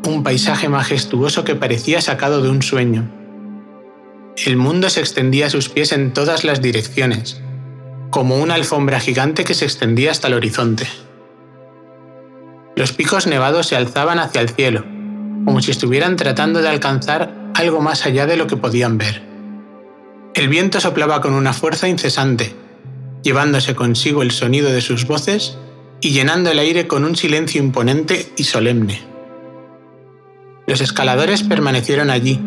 un 0.06 0.22
paisaje 0.22 0.68
majestuoso 0.68 1.42
que 1.42 1.56
parecía 1.56 2.00
sacado 2.00 2.40
de 2.40 2.50
un 2.50 2.62
sueño. 2.62 3.10
El 4.46 4.56
mundo 4.56 4.90
se 4.90 5.00
extendía 5.00 5.46
a 5.46 5.50
sus 5.50 5.68
pies 5.68 5.90
en 5.90 6.12
todas 6.12 6.44
las 6.44 6.62
direcciones, 6.62 7.42
como 8.10 8.36
una 8.36 8.54
alfombra 8.54 9.00
gigante 9.00 9.42
que 9.42 9.54
se 9.54 9.64
extendía 9.64 10.12
hasta 10.12 10.28
el 10.28 10.34
horizonte. 10.34 10.86
Los 12.76 12.92
picos 12.92 13.26
nevados 13.26 13.66
se 13.66 13.76
alzaban 13.76 14.20
hacia 14.20 14.40
el 14.40 14.50
cielo, 14.50 14.84
como 15.44 15.60
si 15.60 15.72
estuvieran 15.72 16.14
tratando 16.14 16.62
de 16.62 16.68
alcanzar 16.68 17.50
algo 17.54 17.80
más 17.80 18.06
allá 18.06 18.26
de 18.26 18.36
lo 18.36 18.46
que 18.46 18.56
podían 18.56 18.98
ver. 18.98 19.31
El 20.34 20.48
viento 20.48 20.80
soplaba 20.80 21.20
con 21.20 21.34
una 21.34 21.52
fuerza 21.52 21.88
incesante, 21.88 22.54
llevándose 23.22 23.74
consigo 23.74 24.22
el 24.22 24.30
sonido 24.30 24.72
de 24.72 24.80
sus 24.80 25.06
voces 25.06 25.58
y 26.00 26.10
llenando 26.10 26.50
el 26.50 26.58
aire 26.58 26.86
con 26.86 27.04
un 27.04 27.16
silencio 27.16 27.62
imponente 27.62 28.32
y 28.36 28.44
solemne. 28.44 29.02
Los 30.66 30.80
escaladores 30.80 31.42
permanecieron 31.42 32.08
allí, 32.08 32.40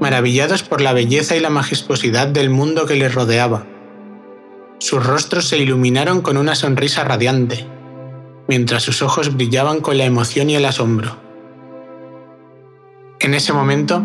maravillados 0.00 0.64
por 0.64 0.80
la 0.80 0.92
belleza 0.92 1.36
y 1.36 1.40
la 1.40 1.50
majestuosidad 1.50 2.26
del 2.26 2.50
mundo 2.50 2.86
que 2.86 2.96
les 2.96 3.14
rodeaba. 3.14 3.66
Sus 4.78 5.04
rostros 5.04 5.46
se 5.46 5.58
iluminaron 5.58 6.22
con 6.22 6.36
una 6.38 6.56
sonrisa 6.56 7.04
radiante, 7.04 7.66
mientras 8.48 8.82
sus 8.82 9.00
ojos 9.00 9.36
brillaban 9.36 9.80
con 9.80 9.96
la 9.96 10.06
emoción 10.06 10.50
y 10.50 10.56
el 10.56 10.64
asombro. 10.64 11.18
En 13.20 13.34
ese 13.34 13.52
momento, 13.52 14.02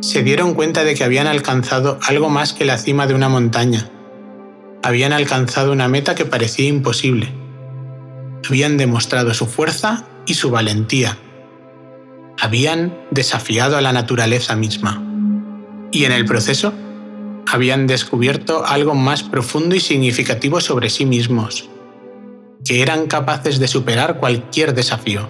se 0.00 0.22
dieron 0.22 0.54
cuenta 0.54 0.84
de 0.84 0.94
que 0.94 1.04
habían 1.04 1.26
alcanzado 1.26 1.98
algo 2.06 2.28
más 2.28 2.52
que 2.52 2.64
la 2.64 2.78
cima 2.78 3.06
de 3.06 3.14
una 3.14 3.28
montaña. 3.28 3.90
Habían 4.82 5.12
alcanzado 5.12 5.72
una 5.72 5.88
meta 5.88 6.14
que 6.14 6.24
parecía 6.24 6.68
imposible. 6.68 7.32
Habían 8.48 8.76
demostrado 8.76 9.34
su 9.34 9.46
fuerza 9.46 10.06
y 10.26 10.34
su 10.34 10.50
valentía 10.50 11.18
habían 12.40 12.96
desafiado 13.10 13.76
a 13.76 13.80
la 13.80 13.92
naturaleza 13.92 14.54
misma. 14.54 15.02
Y 15.90 16.04
en 16.04 16.12
el 16.12 16.24
proceso, 16.24 16.72
habían 17.50 17.86
descubierto 17.86 18.64
algo 18.64 18.94
más 18.94 19.22
profundo 19.22 19.74
y 19.74 19.80
significativo 19.80 20.60
sobre 20.60 20.90
sí 20.90 21.04
mismos, 21.04 21.68
que 22.64 22.82
eran 22.82 23.06
capaces 23.06 23.58
de 23.58 23.68
superar 23.68 24.18
cualquier 24.18 24.74
desafío, 24.74 25.28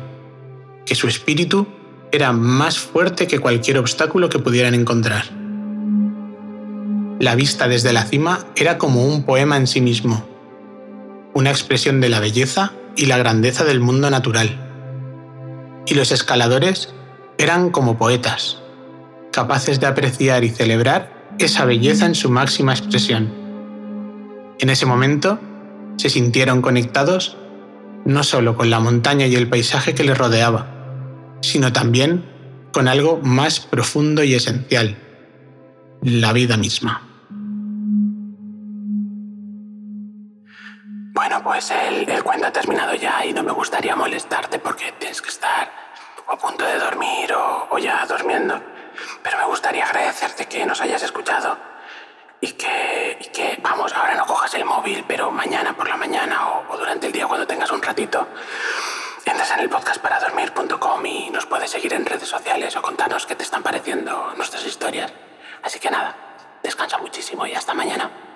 que 0.84 0.94
su 0.94 1.06
espíritu 1.06 1.66
era 2.12 2.32
más 2.32 2.78
fuerte 2.78 3.26
que 3.26 3.38
cualquier 3.38 3.78
obstáculo 3.78 4.28
que 4.28 4.38
pudieran 4.38 4.74
encontrar. 4.74 5.24
La 7.20 7.34
vista 7.34 7.68
desde 7.68 7.92
la 7.92 8.04
cima 8.04 8.46
era 8.56 8.78
como 8.78 9.04
un 9.04 9.24
poema 9.24 9.56
en 9.56 9.66
sí 9.66 9.80
mismo, 9.80 10.26
una 11.34 11.50
expresión 11.50 12.00
de 12.00 12.08
la 12.08 12.20
belleza 12.20 12.72
y 12.96 13.06
la 13.06 13.18
grandeza 13.18 13.64
del 13.64 13.80
mundo 13.80 14.10
natural. 14.10 14.56
Y 15.86 15.94
los 15.94 16.12
escaladores 16.12 16.94
eran 17.38 17.70
como 17.70 17.98
poetas, 17.98 18.58
capaces 19.32 19.80
de 19.80 19.86
apreciar 19.86 20.44
y 20.44 20.50
celebrar 20.50 21.34
esa 21.38 21.64
belleza 21.64 22.06
en 22.06 22.14
su 22.14 22.30
máxima 22.30 22.72
expresión. 22.72 23.32
En 24.60 24.70
ese 24.70 24.86
momento, 24.86 25.38
se 25.96 26.10
sintieron 26.10 26.62
conectados 26.62 27.36
no 28.04 28.22
solo 28.22 28.56
con 28.56 28.70
la 28.70 28.80
montaña 28.80 29.26
y 29.26 29.36
el 29.36 29.48
paisaje 29.48 29.94
que 29.94 30.04
les 30.04 30.16
rodeaba, 30.16 30.77
sino 31.40 31.72
también 31.72 32.24
con 32.72 32.88
algo 32.88 33.18
más 33.22 33.60
profundo 33.60 34.22
y 34.22 34.34
esencial, 34.34 34.96
la 36.02 36.32
vida 36.32 36.56
misma. 36.56 37.02
Bueno, 41.14 41.42
pues 41.42 41.70
el, 41.70 42.08
el 42.08 42.22
cuento 42.22 42.46
ha 42.46 42.52
terminado 42.52 42.94
ya 42.94 43.24
y 43.24 43.32
no 43.32 43.42
me 43.42 43.52
gustaría 43.52 43.96
molestarte 43.96 44.58
porque 44.58 44.92
tienes 44.98 45.20
que 45.20 45.30
estar 45.30 45.68
a 46.28 46.36
punto 46.36 46.64
de 46.64 46.78
dormir 46.78 47.32
o, 47.32 47.78
ya 47.78 48.04
durmiendo. 48.06 48.60
Pero 49.22 49.38
me 49.38 49.44
gustaría 49.46 49.84
agradecerte 49.84 50.46
que 50.46 50.66
nos 50.66 50.80
hayas 50.80 51.02
escuchado 51.02 51.56
y 52.40 52.52
que, 52.52 53.30
que, 53.32 53.58
vamos, 53.62 53.92
ahora 53.92 54.14
no 54.14 54.26
cojas 54.26 54.54
el 54.54 54.64
móvil, 54.64 55.04
pero 55.08 55.30
mañana 55.30 55.74
por 55.74 55.88
la 55.88 55.96
mañana 55.96 56.48
o, 56.48 56.76
durante 56.76 57.06
el 57.06 57.12
día 57.12 57.26
cuando 57.26 57.46
tengas 57.46 57.70
un 57.72 57.82
ratito, 57.82 58.28
entras 59.30 59.50
en 59.52 59.60
el 59.60 59.68
podcastparadormir.com 59.68 61.06
y 61.06 61.30
nos 61.30 61.46
puedes 61.46 61.70
seguir 61.70 61.92
en 61.92 62.06
redes 62.06 62.28
sociales 62.28 62.76
o 62.76 62.82
contarnos 62.82 63.26
qué 63.26 63.34
te 63.34 63.42
están 63.42 63.62
pareciendo 63.62 64.32
nuestras 64.36 64.64
historias. 64.64 65.12
Así 65.62 65.78
que 65.78 65.90
nada, 65.90 66.28
Descansa 66.62 66.98
muchísimo 66.98 67.46
y 67.46 67.54
hasta 67.54 67.72
mañana. 67.72 68.27